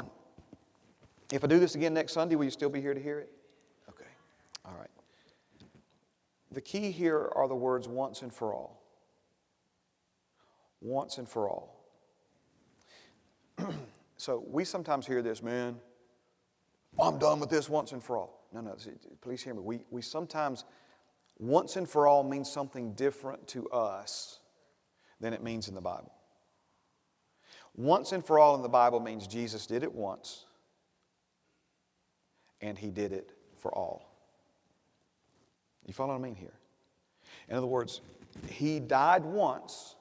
if 1.34 1.44
I 1.44 1.48
do 1.48 1.60
this 1.60 1.76
again 1.76 1.94
next 1.94 2.14
Sunday, 2.14 2.36
will 2.36 2.46
you 2.46 2.52
still 2.52 2.70
be 2.70 2.82
here 2.82 2.94
to 2.94 3.02
hear 3.02 3.20
it? 3.20 3.32
Okay. 3.90 4.10
All 4.66 4.76
right. 4.78 4.90
The 6.52 6.62
key 6.62 6.92
here 6.92 7.32
are 7.36 7.48
the 7.48 7.56
words 7.56 7.88
once 7.88 8.22
and 8.22 8.34
for 8.34 8.54
all. 8.54 8.82
Once 10.82 11.18
and 11.18 11.28
for 11.28 11.50
all. 11.50 11.76
So 14.20 14.44
we 14.46 14.66
sometimes 14.66 15.08
hear 15.08 15.22
this, 15.22 15.42
man, 15.42 15.80
I'm 17.00 17.20
done 17.20 17.40
with 17.40 17.50
this 17.50 17.70
once 17.70 17.94
and 17.94 18.04
for 18.04 18.18
all. 18.18 18.46
No, 18.52 18.60
no, 18.60 18.76
please 19.22 19.42
hear 19.42 19.54
me. 19.54 19.62
We, 19.62 19.80
we 19.92 20.02
sometimes, 20.02 20.66
once 21.38 21.78
and 21.78 21.88
for 21.88 22.06
all 22.06 22.22
means 22.24 22.52
something 22.52 22.92
different 22.96 23.48
to 23.48 23.70
us 23.70 24.39
than 25.20 25.34
it 25.34 25.44
means 25.44 25.68
in 25.68 25.76
the 25.76 25.82
Bible. 25.82 26.14
Once 27.76 28.12
and 28.12 28.26
for 28.26 28.40
all 28.40 28.56
in 28.56 28.62
the 28.62 28.70
Bible 28.70 29.00
means 29.00 29.28
Jesus 29.28 29.66
did 29.66 29.84
it 29.84 29.94
once 29.94 30.46
and 32.62 32.78
he 32.78 32.90
did 32.90 33.12
it 33.12 33.32
for 33.56 33.74
all. 33.74 34.10
You 35.86 35.94
follow 35.94 36.14
what 36.14 36.20
I 36.20 36.22
mean 36.22 36.36
here? 36.36 36.54
In 37.48 37.56
other 37.56 37.68
words, 37.68 38.02
he 38.48 38.80
died 38.80 39.24
once 39.24 39.96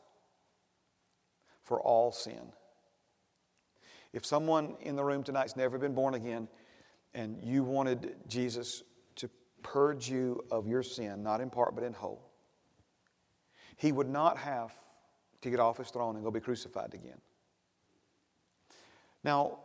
for 1.63 1.81
all 1.81 2.13
sin. 2.13 2.53
If 4.13 4.25
someone 4.25 4.75
in 4.81 4.97
the 4.97 5.05
room 5.05 5.23
tonight's 5.23 5.57
never 5.57 5.79
been 5.79 5.95
born 5.95 6.15
again 6.15 6.49
and 7.15 7.39
you 7.43 7.63
wanted 7.63 8.17
Jesus 8.27 8.83
to 9.17 9.31
purge 9.63 10.09
you 10.09 10.45
of 10.51 10.67
your 10.67 10.83
sin, 10.83 11.23
not 11.23 11.41
in 11.41 11.51
part 11.51 11.75
but 11.75 11.85
in 11.85 11.93
whole, 11.93 12.31
he 13.77 13.93
would 13.93 14.09
not 14.09 14.39
have 14.39 14.73
to 15.43 15.51
get 15.51 15.61
off 15.61 15.79
his 15.79 15.91
throne 15.91 16.17
and 16.17 16.25
go 16.25 16.31
be 16.31 16.41
crucified 16.41 16.95
again. 16.95 17.21
Now, 19.25 19.61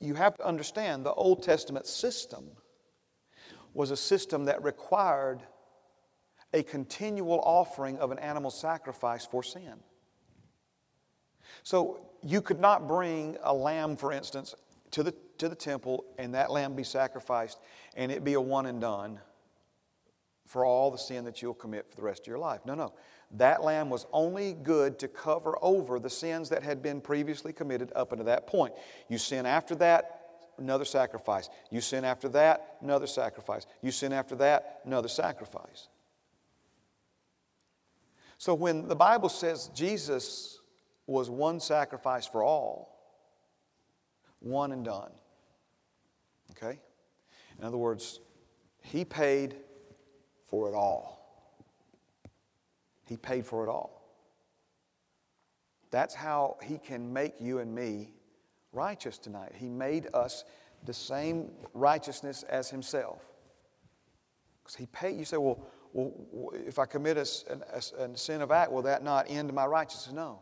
you 0.00 0.14
have 0.14 0.36
to 0.36 0.46
understand 0.46 1.04
the 1.04 1.12
Old 1.12 1.42
Testament 1.42 1.86
system 1.86 2.50
was 3.74 3.90
a 3.90 3.96
system 3.96 4.44
that 4.46 4.62
required 4.62 5.42
a 6.54 6.62
continual 6.62 7.40
offering 7.40 7.98
of 7.98 8.10
an 8.10 8.18
animal 8.18 8.50
sacrifice 8.50 9.26
for 9.26 9.42
sin. 9.42 9.74
So 11.62 12.00
you 12.22 12.40
could 12.40 12.60
not 12.60 12.88
bring 12.88 13.36
a 13.42 13.52
lamb, 13.52 13.96
for 13.96 14.12
instance, 14.12 14.54
to 14.92 15.02
the, 15.02 15.14
to 15.38 15.48
the 15.48 15.54
temple 15.54 16.04
and 16.18 16.34
that 16.34 16.50
lamb 16.50 16.74
be 16.74 16.84
sacrificed 16.84 17.58
and 17.94 18.10
it 18.10 18.24
be 18.24 18.34
a 18.34 18.40
one 18.40 18.66
and 18.66 18.80
done 18.80 19.20
for 20.46 20.64
all 20.64 20.90
the 20.90 20.98
sin 20.98 21.24
that 21.24 21.42
you'll 21.42 21.54
commit 21.54 21.88
for 21.88 21.96
the 21.96 22.02
rest 22.02 22.22
of 22.22 22.26
your 22.26 22.38
life. 22.38 22.64
No, 22.64 22.74
no. 22.74 22.94
That 23.32 23.62
lamb 23.62 23.90
was 23.90 24.06
only 24.12 24.54
good 24.54 24.98
to 25.00 25.08
cover 25.08 25.58
over 25.60 25.98
the 25.98 26.08
sins 26.08 26.48
that 26.48 26.62
had 26.62 26.82
been 26.82 27.00
previously 27.00 27.52
committed 27.52 27.92
up 27.94 28.12
until 28.12 28.26
that 28.26 28.46
point. 28.46 28.74
You 29.08 29.18
sin 29.18 29.44
after 29.44 29.74
that, 29.76 30.18
another 30.56 30.86
sacrifice. 30.86 31.50
You 31.70 31.80
sin 31.80 32.04
after 32.04 32.28
that, 32.30 32.76
another 32.80 33.06
sacrifice. 33.06 33.66
You 33.82 33.90
sin 33.90 34.12
after 34.12 34.34
that, 34.36 34.80
another 34.84 35.08
sacrifice. 35.08 35.88
So 38.38 38.54
when 38.54 38.88
the 38.88 38.96
Bible 38.96 39.28
says 39.28 39.70
Jesus 39.74 40.60
was 41.06 41.28
one 41.28 41.60
sacrifice 41.60 42.26
for 42.26 42.42
all, 42.42 42.98
one 44.40 44.72
and 44.72 44.84
done. 44.84 45.10
Okay? 46.52 46.78
In 47.58 47.64
other 47.64 47.76
words, 47.76 48.20
he 48.80 49.04
paid 49.04 49.56
for 50.46 50.68
it 50.68 50.74
all. 50.74 51.17
He 53.08 53.16
paid 53.16 53.46
for 53.46 53.64
it 53.64 53.70
all. 53.70 54.02
That's 55.90 56.14
how 56.14 56.58
He 56.62 56.76
can 56.76 57.12
make 57.12 57.34
you 57.40 57.58
and 57.58 57.74
me 57.74 58.12
righteous 58.72 59.16
tonight. 59.16 59.52
He 59.54 59.68
made 59.68 60.08
us 60.12 60.44
the 60.84 60.92
same 60.92 61.50
righteousness 61.72 62.42
as 62.42 62.68
Himself. 62.68 63.22
Because 64.62 64.76
He 64.76 64.86
paid, 64.86 65.18
you 65.18 65.24
say, 65.24 65.38
well, 65.38 65.66
well 65.92 66.50
if 66.52 66.78
I 66.78 66.84
commit 66.84 67.16
a, 67.16 67.26
a, 67.72 68.02
a 68.04 68.16
sin 68.16 68.42
of 68.42 68.50
act, 68.50 68.70
will 68.70 68.82
that 68.82 69.02
not 69.02 69.26
end 69.30 69.52
my 69.54 69.64
righteousness? 69.64 70.14
No. 70.14 70.40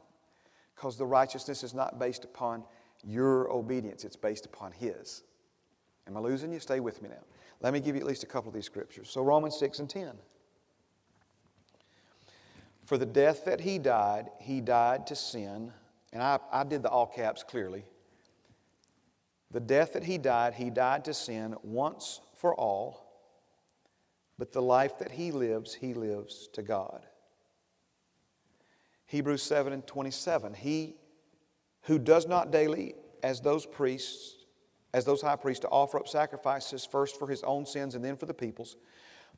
Because 0.74 0.98
the 0.98 1.06
righteousness 1.06 1.62
is 1.62 1.72
not 1.72 2.00
based 2.00 2.24
upon 2.24 2.64
your 3.04 3.48
obedience, 3.52 4.04
it's 4.04 4.16
based 4.16 4.44
upon 4.44 4.72
His. 4.72 5.22
Am 6.08 6.16
I 6.16 6.20
losing 6.20 6.52
you? 6.52 6.58
Stay 6.58 6.80
with 6.80 7.00
me 7.00 7.10
now. 7.10 7.22
Let 7.60 7.72
me 7.72 7.78
give 7.78 7.94
you 7.94 8.00
at 8.00 8.06
least 8.06 8.24
a 8.24 8.26
couple 8.26 8.48
of 8.48 8.54
these 8.54 8.66
scriptures. 8.66 9.08
So, 9.08 9.22
Romans 9.22 9.56
6 9.56 9.78
and 9.78 9.88
10. 9.88 10.12
For 12.86 12.96
the 12.96 13.04
death 13.04 13.44
that 13.46 13.60
he 13.60 13.78
died, 13.78 14.30
he 14.38 14.60
died 14.60 15.08
to 15.08 15.16
sin. 15.16 15.72
And 16.12 16.22
I, 16.22 16.38
I 16.52 16.62
did 16.62 16.84
the 16.84 16.88
all 16.88 17.06
caps 17.06 17.42
clearly. 17.42 17.84
The 19.50 19.60
death 19.60 19.92
that 19.94 20.04
he 20.04 20.18
died, 20.18 20.54
he 20.54 20.70
died 20.70 21.04
to 21.06 21.14
sin 21.14 21.56
once 21.62 22.20
for 22.36 22.54
all. 22.54 23.02
But 24.38 24.52
the 24.52 24.62
life 24.62 24.98
that 25.00 25.10
he 25.10 25.32
lives, 25.32 25.74
he 25.74 25.94
lives 25.94 26.48
to 26.52 26.62
God. 26.62 27.04
Hebrews 29.06 29.42
7 29.42 29.72
and 29.72 29.84
27. 29.84 30.54
He 30.54 30.94
who 31.82 31.98
does 31.98 32.26
not 32.26 32.52
daily, 32.52 32.94
as 33.22 33.40
those 33.40 33.66
priests, 33.66 34.44
as 34.94 35.04
those 35.04 35.22
high 35.22 35.36
priests, 35.36 35.62
to 35.62 35.68
offer 35.68 35.98
up 35.98 36.06
sacrifices 36.06 36.86
first 36.86 37.18
for 37.18 37.26
his 37.26 37.42
own 37.42 37.66
sins 37.66 37.96
and 37.96 38.04
then 38.04 38.16
for 38.16 38.26
the 38.26 38.34
people's, 38.34 38.76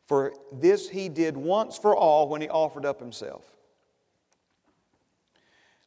for 0.09 0.33
this 0.51 0.89
he 0.89 1.11
did 1.11 1.37
once 1.37 1.77
for 1.77 1.95
all 1.95 2.29
when 2.29 2.41
he 2.41 2.49
offered 2.49 2.87
up 2.87 2.99
himself. 2.99 3.55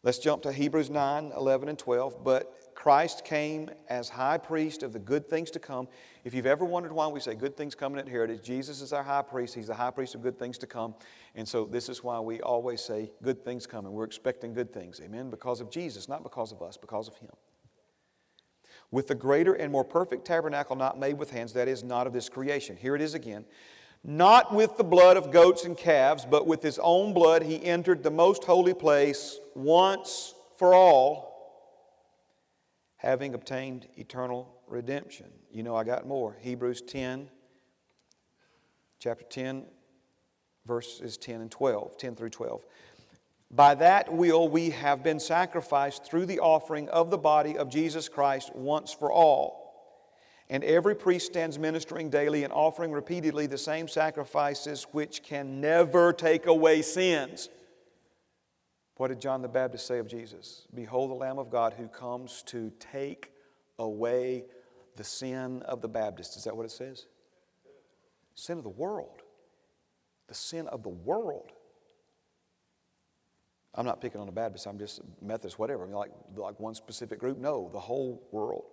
Let's 0.04 0.20
jump 0.20 0.44
to 0.44 0.52
Hebrews 0.52 0.90
9, 0.90 1.34
11, 1.36 1.70
and 1.70 1.78
12. 1.78 2.24
But 2.24 2.72
Christ 2.74 3.24
came 3.24 3.70
as 3.90 4.10
high 4.10 4.38
priest 4.38 4.82
of 4.82 4.94
the 4.94 5.00
good 5.00 5.28
things 5.28 5.52
to 5.52 5.60
come. 5.60 5.88
If 6.24 6.34
you've 6.34 6.48
ever 6.48 6.66
wondered 6.66 6.92
why 6.92 7.08
we 7.08 7.20
say 7.20 7.36
good 7.36 7.56
things 7.56 7.76
coming 7.76 8.00
at 8.00 8.08
Heritage, 8.08 8.44
Jesus 8.44 8.82
is 8.82 8.94
our 8.94 9.04
high 9.04 9.22
priest. 9.22 9.54
He's 9.54 9.68
the 9.68 9.76
high 9.76 9.92
priest 9.92 10.16
of 10.16 10.22
good 10.22 10.40
things 10.40 10.58
to 10.60 10.68
come. 10.68 10.96
And 11.36 11.48
so 11.48 11.66
this 11.66 11.90
is 11.90 12.04
why 12.04 12.20
we 12.20 12.42
always 12.42 12.82
say 12.82 13.12
good 13.22 13.44
things 13.44 13.68
coming. 13.68 13.92
We're 13.92 14.06
expecting 14.06 14.54
good 14.54 14.74
things. 14.74 15.00
Amen? 15.04 15.30
Because 15.30 15.62
of 15.62 15.70
Jesus, 15.70 16.08
not 16.08 16.24
because 16.24 16.52
of 16.52 16.62
us, 16.62 16.78
because 16.78 17.08
of 17.08 17.16
Him. 17.18 17.32
With 18.90 19.08
the 19.08 19.16
greater 19.16 19.54
and 19.54 19.72
more 19.72 19.86
perfect 19.86 20.26
tabernacle 20.26 20.76
not 20.76 21.00
made 21.00 21.18
with 21.18 21.30
hands, 21.30 21.54
that 21.54 21.68
is, 21.68 21.84
not 21.84 22.08
of 22.08 22.14
this 22.14 22.30
creation. 22.30 22.76
Here 22.76 22.96
it 22.96 23.02
is 23.02 23.14
again. 23.14 23.46
Not 24.04 24.54
with 24.54 24.78
the 24.78 24.84
blood 24.84 25.16
of 25.16 25.32
goats 25.32 25.64
and 25.64 25.78
calves, 25.78 26.26
but 26.26 26.48
with 26.48 26.64
his 26.64 26.80
own 26.80 27.14
blood 27.14 27.44
he 27.44 27.64
entered 27.64 28.02
the 28.02 28.12
most 28.12 28.44
holy 28.44 28.74
place 28.74 29.40
once 29.54 30.34
for 30.58 30.74
all, 30.74 31.32
having 32.98 33.36
obtained 33.36 33.88
eternal 33.96 34.56
redemption. 34.68 35.28
You 35.52 35.64
know, 35.64 35.76
I 35.76 35.84
got 35.84 36.08
more. 36.08 36.36
Hebrews 36.40 36.82
10, 36.82 37.30
chapter 39.00 39.26
10, 39.26 39.66
verses 40.66 41.18
10 41.18 41.42
and 41.42 41.52
12, 41.52 41.98
10 41.98 42.16
through 42.16 42.30
12. 42.30 42.66
By 43.52 43.76
that 43.76 44.12
will 44.12 44.48
we 44.48 44.70
have 44.70 45.04
been 45.04 45.20
sacrificed 45.20 46.06
through 46.06 46.26
the 46.26 46.40
offering 46.40 46.90
of 46.90 47.12
the 47.12 47.18
body 47.18 47.58
of 47.58 47.70
Jesus 47.70 48.08
Christ 48.08 48.56
once 48.56 48.94
for 48.94 49.12
all. 49.12 49.61
And 50.52 50.66
every 50.66 50.96
priest 50.96 51.28
stands 51.28 51.58
ministering 51.58 52.10
daily 52.10 52.44
and 52.44 52.52
offering 52.52 52.92
repeatedly 52.92 53.48
the 53.48 53.58
same 53.58 53.88
sacrifices 53.88 54.86
which 54.92 55.24
can 55.24 55.62
never 55.62 56.12
take 56.12 56.46
away 56.46 56.82
sins. 56.82 57.48
What 58.98 59.08
did 59.08 59.22
John 59.22 59.42
the 59.42 59.48
Baptist 59.48 59.88
say 59.88 59.98
of 59.98 60.10
Jesus? 60.10 60.68
Behold 60.76 61.10
the 61.10 61.16
Lamb 61.16 61.40
of 61.40 61.50
God 61.50 61.74
who 61.78 61.88
comes 61.88 62.44
to 62.48 62.70
take 62.82 63.32
away 63.80 64.44
the 64.98 65.06
sin 65.06 65.62
of 65.62 65.82
the 65.82 65.88
Baptist. 65.88 66.36
Is 66.36 66.44
that 66.44 66.56
what 66.56 66.66
it 66.66 66.72
says? 66.72 67.06
Sin 68.36 68.58
of 68.58 68.66
the 68.66 68.70
world. 68.70 69.22
The 70.28 70.36
sin 70.36 70.68
of 70.68 70.84
the 70.84 70.90
world. 70.90 71.54
I'm 73.74 73.86
not 73.86 74.02
picking 74.02 74.20
on 74.20 74.28
the 74.28 74.34
Baptists, 74.34 74.66
I'm 74.66 74.78
just 74.78 75.00
Methodist, 75.22 75.58
whatever. 75.58 75.84
I 75.84 75.86
mean, 75.86 75.96
like, 75.96 76.12
like 76.36 76.60
one 76.60 76.76
specific 76.76 77.20
group. 77.20 77.38
No, 77.38 77.70
the 77.72 77.80
whole 77.80 78.28
world. 78.34 78.66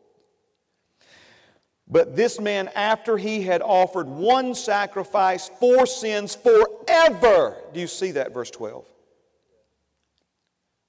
But 1.91 2.17
this 2.17 2.39
man, 2.39 2.69
after 2.75 3.17
he 3.17 3.43
had 3.43 3.63
offered 3.63 4.09
one 4.09 4.55
sacrifice 4.55 5.51
for 5.59 5.87
sins 5.87 6.35
forever, 6.35 7.57
do 7.73 7.81
you 7.81 7.87
see 7.87 8.13
that, 8.13 8.35
verse 8.35 8.51
12? 8.51 8.87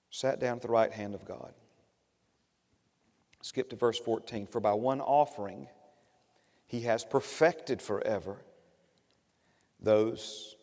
Sat 0.10 0.40
down 0.40 0.58
at 0.58 0.62
the 0.62 0.68
right 0.68 0.92
hand 0.92 1.16
of 1.16 1.24
God. 1.24 1.54
Skip 3.42 3.70
to 3.70 3.78
verse 3.78 3.98
14. 3.98 4.48
For 4.48 4.60
by 4.60 4.74
one 4.74 5.00
offering 5.00 5.68
he 6.68 6.82
has 6.82 7.06
perfected 7.06 7.82
forever 7.82 8.38
those 9.80 10.56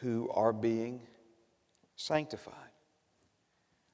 who 0.00 0.28
are 0.30 0.52
being 0.52 1.00
sanctified. 1.96 2.69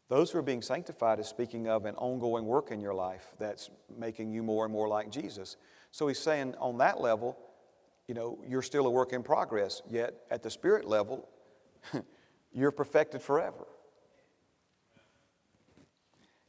Those 0.09 0.31
who 0.31 0.39
are 0.39 0.43
being 0.43 0.63
sanctified 0.63 1.19
is 1.19 1.27
speaking 1.27 1.67
of 1.69 1.85
an 1.85 1.97
ongoing 1.97 2.47
work 2.47 2.71
in 2.71 2.81
your 2.81 2.95
life 2.95 3.35
that's 3.39 3.71
making 3.99 4.31
you 4.31 4.43
more 4.43 4.65
and 4.65 4.73
more 4.73 4.87
like 4.87 5.11
Jesus. 5.11 5.57
So 5.91 6.07
he's 6.07 6.21
saying 6.21 6.55
on 6.61 6.79
that 6.79 7.01
level, 7.01 7.37
you 8.07 8.15
know, 8.15 8.39
you're 8.47 8.63
still 8.63 8.87
a 8.87 8.91
work 8.91 9.13
in 9.13 9.25
progress, 9.25 9.83
yet 9.91 10.15
at 10.31 10.45
the 10.45 10.51
spirit 10.51 10.87
level, 10.87 11.29
you're 12.53 12.71
perfected 12.71 13.21
forever. 13.21 13.67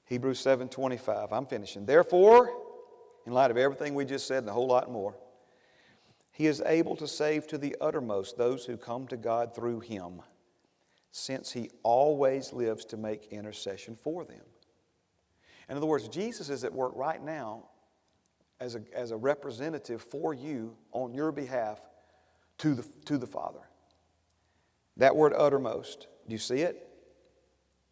Hebrews 0.05 0.39
7:25. 0.39 1.31
I'm 1.31 1.47
finishing. 1.47 1.85
Therefore, 1.85 2.51
in 3.25 3.33
light 3.33 3.49
of 3.49 3.57
everything 3.57 3.95
we 3.95 4.05
just 4.05 4.27
said 4.27 4.39
and 4.39 4.49
a 4.49 4.53
whole 4.53 4.67
lot 4.67 4.91
more, 4.91 5.15
he 6.31 6.45
is 6.45 6.61
able 6.65 6.95
to 6.97 7.07
save 7.07 7.47
to 7.47 7.57
the 7.57 7.75
uttermost 7.81 8.37
those 8.37 8.65
who 8.65 8.77
come 8.77 9.07
to 9.07 9.17
God 9.17 9.55
through 9.55 9.79
him 9.79 10.21
since 11.17 11.51
he 11.51 11.71
always 11.81 12.53
lives 12.53 12.85
to 12.85 12.95
make 12.95 13.25
intercession 13.31 13.95
for 13.95 14.23
them. 14.23 14.43
In 15.67 15.75
other 15.75 15.87
words, 15.87 16.07
Jesus 16.07 16.49
is 16.49 16.63
at 16.63 16.71
work 16.71 16.91
right 16.95 17.21
now 17.21 17.69
as 18.59 18.75
a, 18.75 18.81
as 18.93 19.09
a 19.09 19.17
representative 19.17 20.01
for 20.01 20.35
you 20.35 20.77
on 20.91 21.15
your 21.15 21.31
behalf 21.31 21.79
to 22.59 22.75
the, 22.75 22.85
to 23.05 23.17
the 23.17 23.25
Father. 23.25 23.61
That 24.97 25.15
word 25.15 25.33
uttermost, 25.35 26.07
do 26.27 26.33
you 26.33 26.39
see 26.39 26.59
it? 26.59 26.87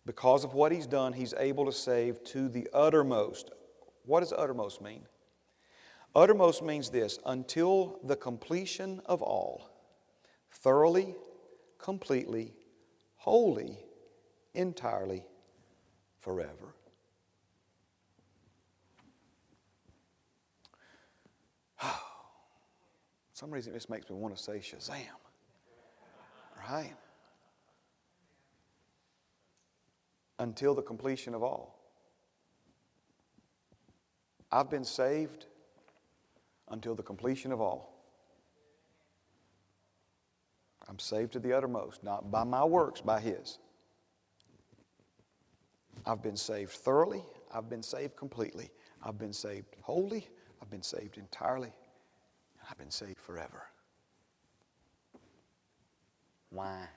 Because 0.06 0.44
of 0.44 0.54
what 0.54 0.72
he's 0.72 0.88
done, 0.88 1.12
he's 1.12 1.34
able 1.40 1.66
to 1.66 1.72
save 1.72 2.24
to 2.26 2.48
the 2.48 2.70
uttermost. 2.74 3.50
What 4.06 4.20
does 4.20 4.34
uttermost 4.34 4.82
mean? 4.82 5.02
Uttermost 6.16 6.62
means 6.62 6.92
this 6.92 7.18
until 7.26 8.00
the 8.04 8.16
completion 8.16 9.02
of 9.08 9.24
all, 9.24 9.68
thoroughly, 10.52 11.16
completely, 11.80 12.54
wholly, 13.26 13.76
entirely, 14.54 15.26
forever. 16.20 16.76
some 23.34 23.50
reason 23.50 23.74
just 23.74 23.90
makes 23.90 24.08
me 24.12 24.16
want 24.16 24.38
to 24.38 24.44
say 24.44 24.60
Shazam. 24.60 25.00
Right? 26.70 26.94
Until 30.38 30.76
the 30.76 30.84
completion 30.84 31.34
of 31.34 31.42
all. 31.42 31.80
I've 34.52 34.70
been 34.70 34.86
saved 34.86 35.48
until 36.70 36.94
the 36.94 37.02
completion 37.02 37.52
of 37.52 37.60
all. 37.60 37.95
I'm 40.88 41.00
saved 41.00 41.34
to 41.34 41.40
the 41.40 41.54
uttermost, 41.54 42.04
not 42.04 42.30
by 42.32 42.44
my 42.44 42.64
works, 42.64 43.02
by 43.02 43.20
His. 43.20 43.58
I've 46.06 46.22
been 46.22 46.38
saved 46.38 46.72
thoroughly. 46.72 47.24
I've 47.52 47.70
been 47.70 47.84
saved 47.84 48.16
completely. 48.16 48.70
I've 49.04 49.18
been 49.18 49.34
saved 49.34 49.68
wholly. 49.82 50.28
I've 50.62 50.70
been 50.70 50.84
saved 50.84 51.18
entirely. 51.18 51.74
I've 52.70 52.78
been 52.78 52.92
saved 52.92 53.20
forever. 53.20 53.64
Why? 56.50 56.88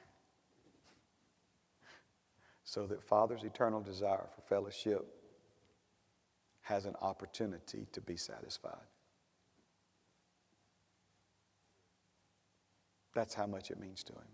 So 2.64 2.86
that 2.86 3.02
Father's 3.02 3.44
eternal 3.44 3.80
desire 3.80 4.26
for 4.34 4.42
fellowship 4.42 5.06
has 6.60 6.84
an 6.84 6.94
opportunity 7.00 7.86
to 7.92 8.00
be 8.02 8.16
satisfied. 8.16 8.87
That's 13.18 13.34
how 13.34 13.48
much 13.48 13.72
it 13.72 13.80
means 13.80 14.04
to 14.04 14.12
Him. 14.12 14.28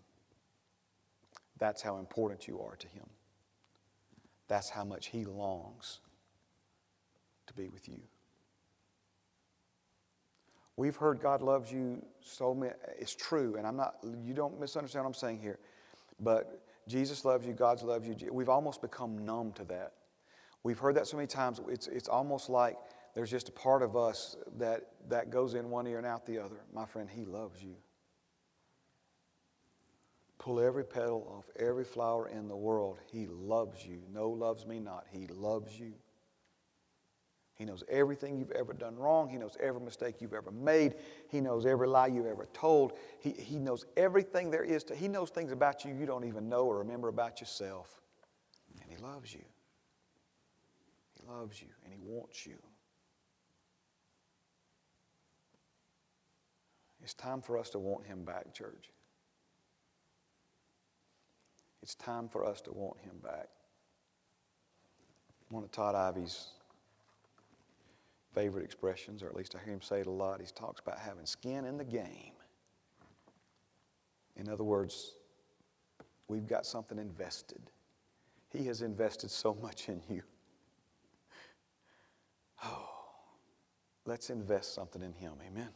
That's 1.57 1.81
how 1.81 1.97
important 1.97 2.47
you 2.47 2.61
are 2.61 2.77
to 2.77 2.87
Him. 2.87 3.07
That's 4.47 4.69
how 4.69 4.85
much 4.85 5.07
He 5.07 5.25
longs 5.25 6.01
to 7.47 7.55
be 7.55 7.71
with 7.71 7.89
you. 7.89 8.03
We've 10.77 10.95
heard 10.95 11.19
God 11.19 11.41
loves 11.41 11.73
you 11.73 12.05
so 12.21 12.53
many. 12.55 12.75
It's 12.99 13.15
true, 13.15 13.57
and 13.57 13.67
I'm 13.67 13.79
not. 13.79 13.95
You 14.23 14.35
don't 14.35 14.61
misunderstand 14.61 15.07
what 15.07 15.09
I'm 15.09 15.15
saying 15.15 15.39
here, 15.39 15.59
but 16.21 16.61
Jesus 16.87 17.25
loves 17.25 17.47
you. 17.47 17.55
God 17.55 17.81
loves 17.83 18.07
you. 18.07 18.15
We've 18.31 18.51
almost 18.51 18.83
become 18.83 19.25
numb 19.25 19.53
to 19.53 19.65
that. 19.65 19.95
We've 20.63 20.79
heard 20.79 20.95
that 20.97 21.07
so 21.07 21.17
many 21.17 21.27
times. 21.27 21.59
It's 21.71 21.87
it's 21.87 22.09
almost 22.11 22.51
like 22.51 22.77
there's 23.15 23.31
just 23.31 23.49
a 23.49 23.53
part 23.53 23.81
of 23.81 23.97
us 23.97 24.37
that 24.59 24.89
that 25.09 25.31
goes 25.31 25.55
in 25.55 25.71
one 25.71 25.87
ear 25.87 25.97
and 25.97 26.07
out 26.07 26.27
the 26.27 26.39
other. 26.39 26.61
My 26.71 26.85
friend, 26.85 27.09
He 27.09 27.25
loves 27.25 27.63
you. 27.63 27.77
Pull 30.45 30.61
every 30.61 30.85
petal 30.85 31.27
off 31.39 31.47
every 31.59 31.85
flower 31.85 32.29
in 32.29 32.49
the 32.49 32.57
world. 32.57 32.99
He 33.11 33.27
loves 33.27 33.87
you. 33.87 34.03
No 34.13 34.29
loves 34.29 34.67
me 34.67 34.79
not. 34.79 35.07
He 35.11 35.27
loves 35.27 35.81
you. 35.81 35.95
He 37.55 37.65
knows 37.65 37.83
everything 37.89 38.37
you've 38.37 38.51
ever 38.51 38.75
done 38.75 38.95
wrong. 38.95 39.31
He 39.31 39.39
knows 39.39 39.57
every 39.59 39.81
mistake 39.81 40.17
you've 40.21 40.35
ever 40.35 40.51
made. 40.51 40.97
He 41.31 41.41
knows 41.41 41.65
every 41.65 41.89
lie 41.89 42.09
you've 42.09 42.27
ever 42.27 42.47
told. 42.53 42.93
He, 43.21 43.31
he 43.31 43.59
knows 43.59 43.87
everything 43.97 44.51
there 44.51 44.63
is 44.63 44.85
to. 44.85 44.95
He 44.95 45.09
knows 45.09 45.31
things 45.31 45.51
about 45.51 45.83
you 45.83 45.95
you 45.95 46.05
don't 46.05 46.25
even 46.25 46.51
know 46.51 46.67
or 46.67 46.77
remember 46.81 47.09
about 47.09 47.41
yourself. 47.41 48.03
And 48.83 48.91
He 48.95 49.03
loves 49.03 49.33
you. 49.33 49.45
He 51.15 51.27
loves 51.27 51.63
you 51.63 51.69
and 51.85 51.95
He 51.95 52.01
wants 52.05 52.45
you. 52.45 52.59
It's 57.03 57.15
time 57.15 57.41
for 57.41 57.57
us 57.57 57.71
to 57.71 57.79
want 57.79 58.05
Him 58.05 58.25
back, 58.25 58.53
church. 58.53 58.91
It's 61.85 61.95
time 61.97 62.31
for 62.31 62.47
us 62.47 62.63
to 62.63 62.73
want 62.73 62.99
Him 63.03 63.13
back. 63.23 63.51
One 65.51 65.63
of 65.63 65.71
Todd 65.71 65.95
Ivy's 65.95 66.47
favorite 68.35 68.65
expressions, 68.65 69.23
or 69.23 69.27
at 69.27 69.37
least 69.37 69.55
I 69.55 69.63
hear 69.63 69.75
him 69.75 69.83
say 69.83 70.01
it 70.01 70.07
a 70.07 70.11
lot. 70.11 70.41
He 70.41 70.47
talks 70.47 70.81
about 70.81 70.99
having 70.99 71.27
skin 71.27 71.67
in 71.67 71.77
the 71.77 71.85
game. 71.85 72.33
In 74.35 74.49
other 74.49 74.65
words, 74.65 75.13
we've 76.27 76.47
got 76.47 76.65
something 76.65 76.99
invested. 76.99 77.61
He 78.51 78.65
has 78.65 78.81
invested 78.81 79.31
so 79.31 79.53
much 79.53 79.91
in 79.91 80.01
you. 80.09 80.23
Oh, 82.65 82.89
let's 84.07 84.31
invest 84.31 84.75
something 84.75 85.03
in 85.03 85.13
Him. 85.13 85.35
Amen. 85.47 85.69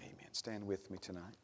Amen. 0.00 0.28
Stand 0.32 0.66
with 0.66 0.90
me 0.90 0.98
tonight. 1.00 1.36